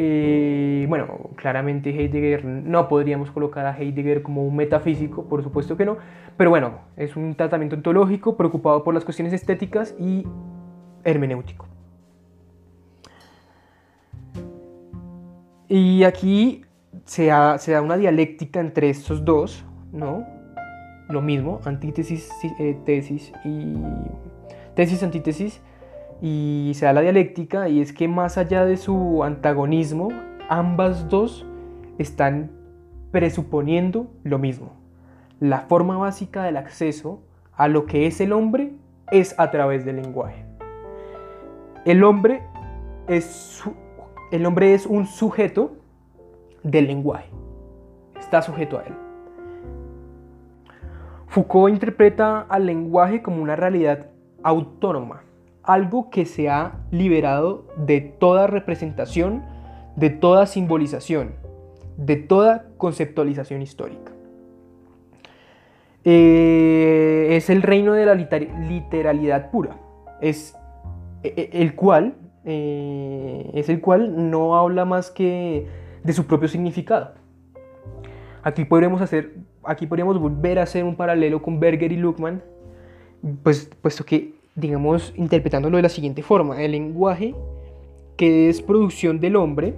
[0.00, 5.84] Eh, bueno, claramente Heidegger no podríamos colocar a Heidegger como un metafísico, por supuesto que
[5.84, 5.96] no,
[6.36, 10.24] pero bueno, es un tratamiento ontológico preocupado por las cuestiones estéticas y
[11.02, 11.66] hermenéutico.
[15.66, 16.62] Y aquí
[17.04, 20.24] se, da una dialéctica entre estos dos, ¿no?
[21.08, 22.30] Lo mismo, antítesis,
[22.60, 23.74] eh, tesis y
[24.76, 25.60] tesis, antítesis,
[26.20, 30.08] y se da la dialéctica y es que más allá de su antagonismo,
[30.48, 31.46] ambas dos
[31.98, 32.50] están
[33.10, 34.72] presuponiendo lo mismo.
[35.40, 37.22] La forma básica del acceso
[37.54, 38.72] a lo que es el hombre
[39.10, 40.44] es a través del lenguaje.
[41.84, 42.42] El hombre
[43.06, 43.62] es,
[44.30, 45.76] el hombre es un sujeto
[46.62, 47.30] del lenguaje.
[48.18, 48.94] Está sujeto a él.
[51.28, 54.06] Foucault interpreta al lenguaje como una realidad
[54.42, 55.22] autónoma,
[55.68, 59.44] algo que se ha liberado de toda representación,
[59.96, 61.34] de toda simbolización,
[61.98, 64.12] de toda conceptualización histórica.
[66.04, 69.76] Eh, es el reino de la literalidad pura,
[70.22, 70.56] es
[71.22, 72.14] e, e, el cual,
[72.46, 75.66] eh, es el cual no habla más que
[76.02, 77.12] de su propio significado.
[78.42, 82.42] Aquí podríamos, hacer, aquí podríamos volver a hacer un paralelo con Berger y Luckmann,
[83.42, 87.34] pues, puesto que, digamos, interpretándolo de la siguiente forma, el lenguaje
[88.16, 89.74] que es producción del hombre,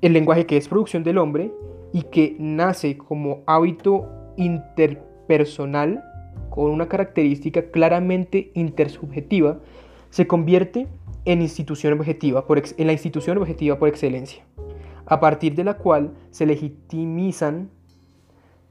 [0.00, 1.52] el lenguaje que es producción del hombre
[1.92, 6.02] y que nace como hábito interpersonal
[6.50, 9.60] con una característica claramente intersubjetiva,
[10.10, 10.88] se convierte
[11.24, 12.44] en, institución objetiva
[12.76, 14.44] en la institución objetiva por excelencia,
[15.06, 17.70] a partir de la cual se legitimizan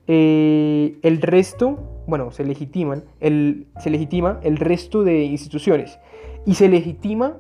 [0.08, 6.00] eh, el resto, bueno, se legitiman, el, se legitima el resto de instituciones
[6.46, 7.38] y se legitima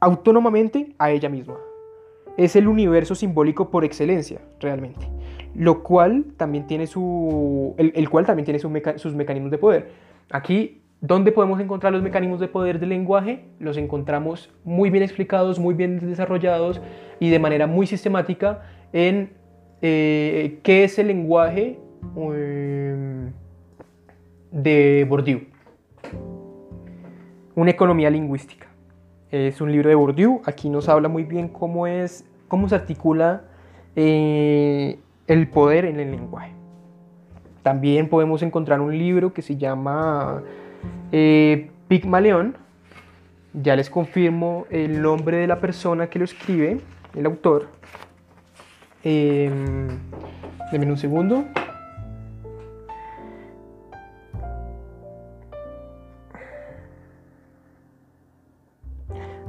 [0.00, 1.56] autónomamente a ella misma.
[2.36, 5.08] Es el universo simbólico por excelencia, realmente
[5.58, 9.90] lo cual también tiene su, el, cual también tiene sus mecanismos de poder.
[10.30, 13.44] Aquí, ¿dónde podemos encontrar los mecanismos de poder del lenguaje?
[13.58, 16.80] Los encontramos muy bien explicados, muy bien desarrollados
[17.18, 19.32] y de manera muy sistemática en
[19.80, 21.78] eh, qué es el lenguaje
[22.16, 23.32] em,
[24.50, 25.42] de Bourdieu.
[27.54, 28.66] Una economía lingüística.
[29.30, 30.40] Es un libro de Bourdieu.
[30.44, 33.44] Aquí nos habla muy bien cómo es, cómo se articula
[33.96, 36.52] eh, el poder en el lenguaje.
[37.62, 40.42] También podemos encontrar un libro que se llama
[41.12, 42.56] eh, Pigmaleón.
[43.52, 46.80] Ya les confirmo el nombre de la persona que lo escribe,
[47.14, 47.77] el autor.
[49.04, 49.50] Eh,
[50.90, 51.44] un segundo.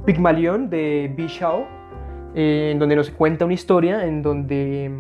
[0.06, 1.68] Pigmalión de Bishao,
[2.34, 4.92] eh, en donde nos cuenta una historia en donde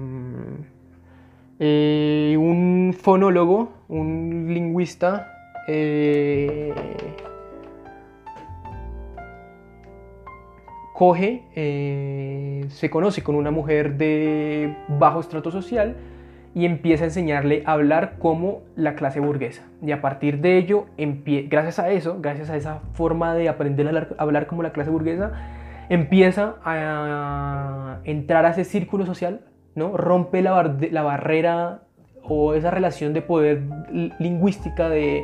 [1.59, 5.31] eh, un fonólogo, un lingüista,
[5.67, 6.73] eh,
[10.99, 15.95] coge, eh, se conoce con una mujer de bajo estrato social
[16.53, 19.63] y empieza a enseñarle a hablar como la clase burguesa.
[19.81, 24.21] Y a partir de ello, gracias a eso, gracias a esa forma de aprender a
[24.21, 25.31] hablar como la clase burguesa,
[25.87, 29.39] empieza a entrar a ese círculo social
[29.75, 30.51] Rompe la,
[31.03, 31.83] barrera
[32.23, 33.61] o esa relación de poder
[34.19, 35.23] lingüística de,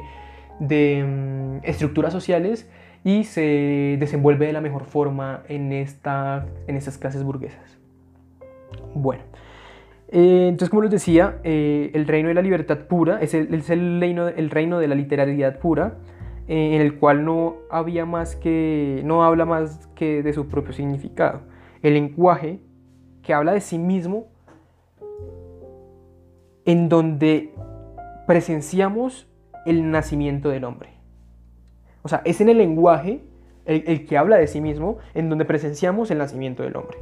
[0.59, 2.69] mm, estructuras sociales
[3.05, 7.77] y se desenvuelve de la mejor forma en, esta, en estas clases burguesas.
[8.95, 9.21] Bueno,
[10.09, 13.47] eh, entonces como les decía, eh, el reino de la libertad pura es el,
[13.99, 15.99] reino, el reino de la literalidad pura,
[16.47, 20.73] eh, en el cual no había más que, no habla más que de su propio
[20.73, 21.41] significado.
[21.83, 22.59] El lenguaje
[23.21, 24.29] que habla de sí mismo
[26.65, 27.53] en donde
[28.25, 29.27] presenciamos
[29.67, 30.94] el nacimiento del hombre.
[32.05, 33.23] O sea, es en el lenguaje,
[33.65, 36.99] el, que habla de sí mismo, en donde presenciamos el nacimiento del hombre.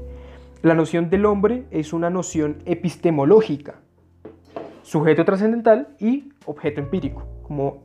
[0.61, 3.81] La noción del hombre es una noción epistemológica,
[4.81, 7.79] sujeto trascendental y objeto empírico, como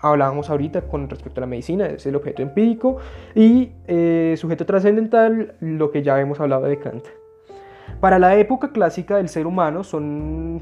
[0.00, 2.96] hablábamos ahorita con respecto a la medicina, es el objeto empírico
[3.36, 7.04] y eh, sujeto trascendental, lo que ya hemos hablado de Kant.
[8.00, 10.60] Para la época clásica del ser humano son...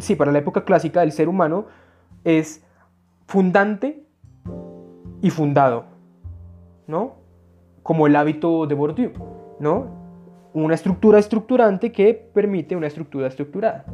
[0.00, 1.64] Sí, para la época clásica del ser humano
[2.24, 2.63] es
[3.26, 4.06] fundante
[5.22, 5.86] y fundado,
[6.86, 7.16] ¿no?
[7.82, 9.12] Como el hábito de Bourdieu,
[9.60, 9.86] ¿no?
[10.52, 13.84] Una estructura estructurante que permite una estructura estructurada.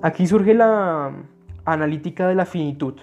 [0.00, 1.12] Aquí surge la
[1.64, 2.94] analítica de la finitud,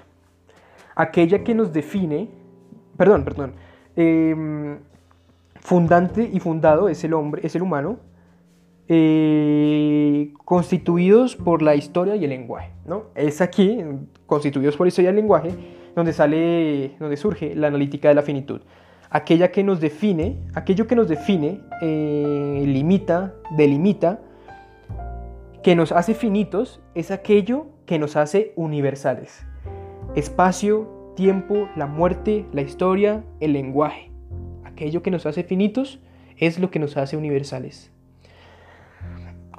[0.95, 2.29] aquella que nos define,
[2.97, 3.53] perdón, perdón,
[3.95, 4.79] em,
[5.59, 7.97] fundante y fundado es el hombre, es el humano,
[8.87, 13.05] eh, constituidos por la historia y el lenguaje, ¿no?
[13.15, 13.79] Es aquí,
[14.25, 15.49] constituidos por la historia y el lenguaje,
[15.95, 18.61] donde sale, donde surge la analítica de la finitud,
[19.09, 24.19] aquella que nos define, aquello que nos define, eh, limita, delimita
[25.65, 29.47] que nos hace finitos es aquello que nos hace universales.
[30.13, 34.11] Espacio, tiempo, la muerte, la historia, el lenguaje.
[34.63, 35.99] Aquello que nos hace finitos
[36.37, 37.91] es lo que nos hace universales.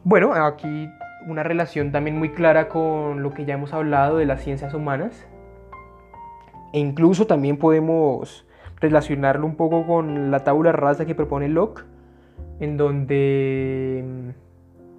[0.08, 0.88] Bueno, aquí
[1.26, 5.26] una relación también muy clara con lo que ya hemos hablado de las ciencias humanas.
[6.72, 8.46] E incluso también podemos
[8.80, 11.82] relacionarlo un poco con la tabla rasa que propone Locke,
[12.60, 14.32] en donde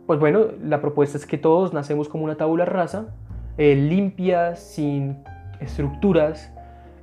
[0.08, 3.16] pues bueno, la propuesta es que todos nacemos como una tabula rasa,
[3.58, 5.24] eh, limpia, sin
[5.62, 6.52] estructuras,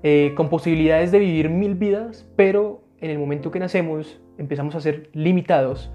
[0.02, 4.82] eh, con posibilidades de vivir mil vidas, pero en el momento que nacemos empezamos a
[4.82, 5.90] ser limitados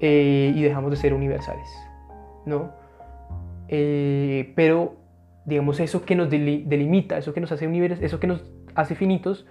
[0.00, 1.68] eh, y dejamos de ser universales,
[2.44, 2.72] ¿no?
[3.68, 4.94] pero,
[5.44, 7.68] digamos, eso que nos delimita, eso que nos hace
[8.00, 8.44] eso que nos
[8.76, 9.46] hace finitos,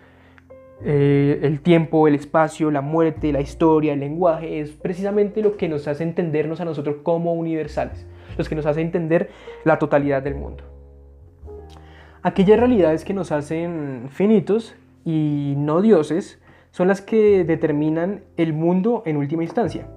[0.83, 5.69] eh, el tiempo, el espacio, la muerte, la historia, el lenguaje, es precisamente lo que
[5.69, 8.05] nos hace entendernos a nosotros como universales,
[8.37, 9.29] los que nos hace entender
[9.63, 10.63] la totalidad del mundo.
[12.23, 14.75] Aquellas realidades que nos hacen finitos
[15.05, 16.41] y no dioses
[16.71, 19.87] son las que determinan el mundo en última instancia.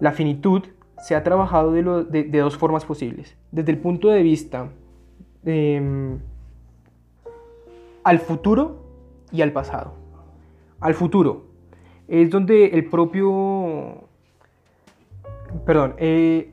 [0.00, 0.62] La finitud
[0.98, 3.36] se ha trabajado de, dos formas posibles.
[3.52, 4.70] Desde el punto de vista
[5.44, 6.18] em,
[8.02, 8.84] al futuro
[9.32, 10.00] y al pasado
[10.80, 11.44] al futuro.
[12.08, 14.08] Es donde el propio,
[15.64, 16.52] perdón, eh,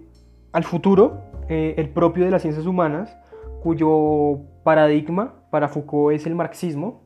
[0.51, 3.17] al futuro, eh, el propio de las ciencias humanas,
[3.63, 7.01] cuyo paradigma para Foucault es el marxismo,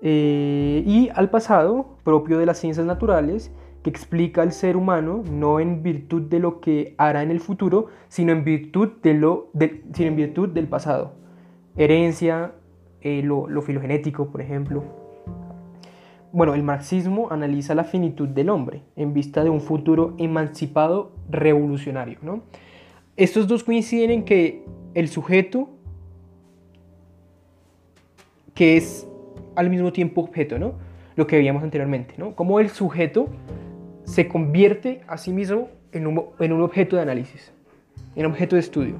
[0.00, 3.52] eh, y al pasado, propio de las ciencias naturales,
[3.86, 7.86] que explica al ser humano no en virtud de lo que hará en el futuro,
[8.08, 9.52] sino en virtud, de lo,
[9.92, 11.12] sino en virtud del pasado.
[11.76, 12.50] Herencia,
[13.04, 14.82] lo, lo filogenético, por ejemplo.
[16.32, 22.18] Bueno, el marxismo analiza la finitud del hombre en vista de un futuro emancipado revolucionario.
[22.22, 22.42] ¿no?
[23.16, 24.64] Estos dos coinciden en que
[24.94, 25.70] el sujeto,
[28.52, 29.06] que es
[29.54, 30.72] al mismo tiempo objeto, ¿no?
[31.14, 32.34] lo que veíamos anteriormente, ¿no?
[32.34, 33.28] cómo el sujeto
[34.06, 37.52] se convierte a sí mismo en un, en un objeto de análisis,
[38.14, 38.94] en objeto de estudio.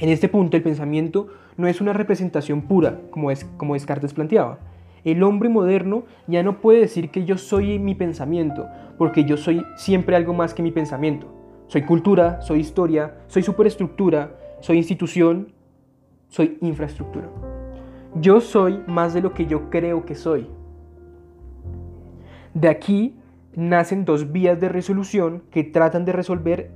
[0.00, 4.58] En este punto el pensamiento no es una representación pura, como, es, como Descartes planteaba,
[5.04, 8.66] el hombre moderno ya no puede decir que yo soy mi pensamiento,
[8.98, 11.26] porque yo soy siempre algo más que mi pensamiento.
[11.68, 15.52] Soy cultura, soy historia, soy superestructura, soy institución,
[16.28, 17.28] soy infraestructura.
[18.14, 20.48] Yo soy más de lo que yo creo que soy.
[22.54, 23.19] De aquí
[23.54, 26.70] nacen dos vías de resolución que tratan de resolver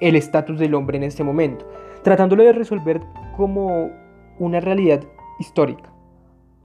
[0.00, 1.66] el estatus del hombre en este momento,
[2.02, 3.00] tratándolo de resolver
[3.36, 3.90] como
[4.38, 5.02] una realidad
[5.38, 5.92] histórica.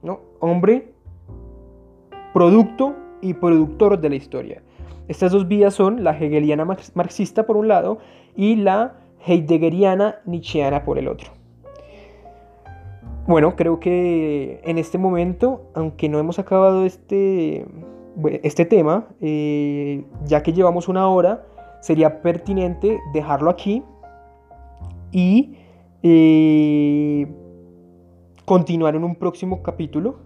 [0.02, 0.20] ¿no?
[0.40, 0.92] Hombre,
[2.32, 4.62] producto y productor de la historia.
[5.08, 7.98] Estas dos vías son la hegeliana marxista por un lado
[8.36, 8.96] y la
[9.26, 11.30] heideggeriana nietzscheana por el otro.
[13.26, 17.66] Bueno, creo que en este momento, aunque no hemos acabado este,
[18.42, 21.46] este tema, eh, ya que llevamos una hora,
[21.80, 23.82] sería pertinente dejarlo aquí
[25.12, 25.56] y
[26.02, 27.26] eh,
[28.44, 30.16] continuar en un próximo capítulo,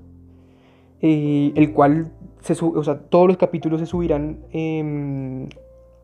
[1.01, 5.49] eh, el cual se o sea, todos los capítulos se subirán em,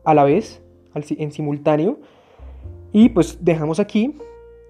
[0.03, 0.61] a la vez,
[0.93, 1.99] en simultáneo.
[2.91, 4.15] Y pues dejamos aquí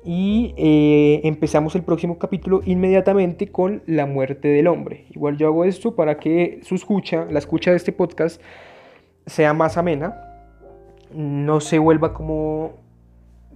[0.03, 5.05] y eh, empezamos el próximo capítulo inmediatamente con la muerte del hombre.
[5.09, 8.41] Igual yo hago esto para que su escucha, la escucha de este podcast,
[9.25, 10.15] sea más amena,
[11.13, 12.73] no se vuelva como,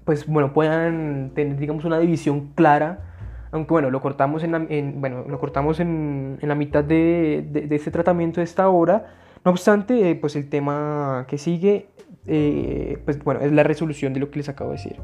[0.05, 3.09] pues bueno, puedan tener, digamos, una división clara
[3.53, 4.65] aunque bueno, lo cortamos en la,
[4.95, 9.13] bueno, lo cortamos en, en la mitad de, de, este tratamiento de esta obra.
[9.45, 11.85] No obstante, eh, pues el tema que sigue,
[12.25, 14.95] eh, pues bueno, es la resolución de lo que les acabo de decir.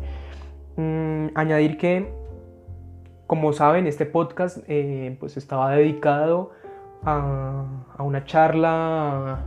[0.79, 2.07] Mm, añadir que,
[3.27, 6.51] como saben, este podcast eh, pues estaba dedicado
[7.03, 7.65] a,
[7.99, 9.43] una charla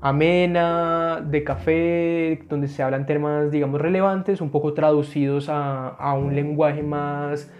[0.00, 6.36] amena, de café, donde se hablan temas, digamos, relevantes, un poco traducidos a, a un
[6.36, 7.50] lenguaje más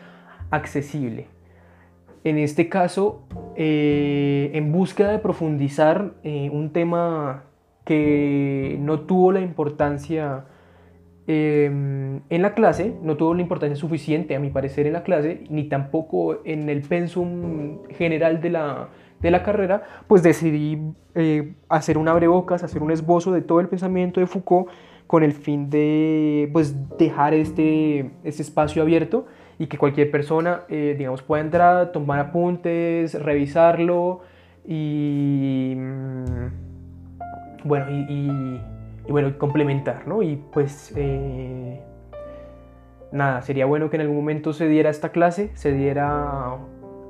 [0.53, 1.26] accesible.
[2.22, 3.24] En este caso,
[3.57, 7.46] eh, en búsqueda de profundizar eh, un tema
[7.84, 10.44] que no tuvo la importancia
[11.27, 15.45] em, en la clase, no tuvo la importancia suficiente a mi parecer en la clase,
[15.51, 18.89] ni tampoco en el pensum general de la,
[19.20, 20.79] de la carrera, pues decidí
[21.14, 24.68] eh, hacer un abrebocas, hacer un esbozo de todo el pensamiento de Foucault
[25.07, 29.27] con el fin de pues, dejar este, este espacio abierto
[29.59, 34.20] y que cualquier persona, eh, digamos, pueda entrar, tomar apuntes, revisarlo
[34.66, 36.47] y, mm,
[37.64, 38.61] bueno, y,
[39.09, 40.22] bueno, complementar, ¿no?
[40.22, 41.80] Y pues, eh,
[43.12, 46.57] nada, sería bueno que en algún momento se diera esta clase, se diera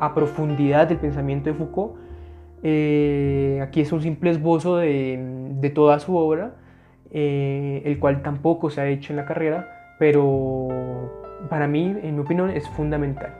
[0.01, 1.95] a profundidad del pensamiento de Foucault.
[2.63, 6.55] Eh, aquí es un simple esbozo de, toda su obra,
[7.11, 10.69] eh, el cual tampoco se ha hecho en la carrera, pero
[11.49, 13.35] para mí, en mi opinión, es fundamental.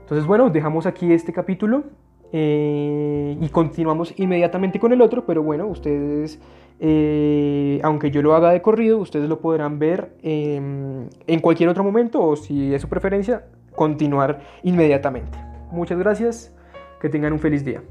[0.00, 1.84] Entonces, bueno, dejamos aquí este capítulo
[2.32, 6.40] eh, y continuamos inmediatamente con el otro, pero bueno, ustedes,
[6.80, 12.36] aunque yo lo haga de corrido, ustedes lo podrán ver en cualquier otro momento o
[12.36, 15.38] si es su preferencia, continuar inmediatamente.
[15.70, 16.54] Muchas gracias,
[17.00, 17.82] que tengan un feliz día.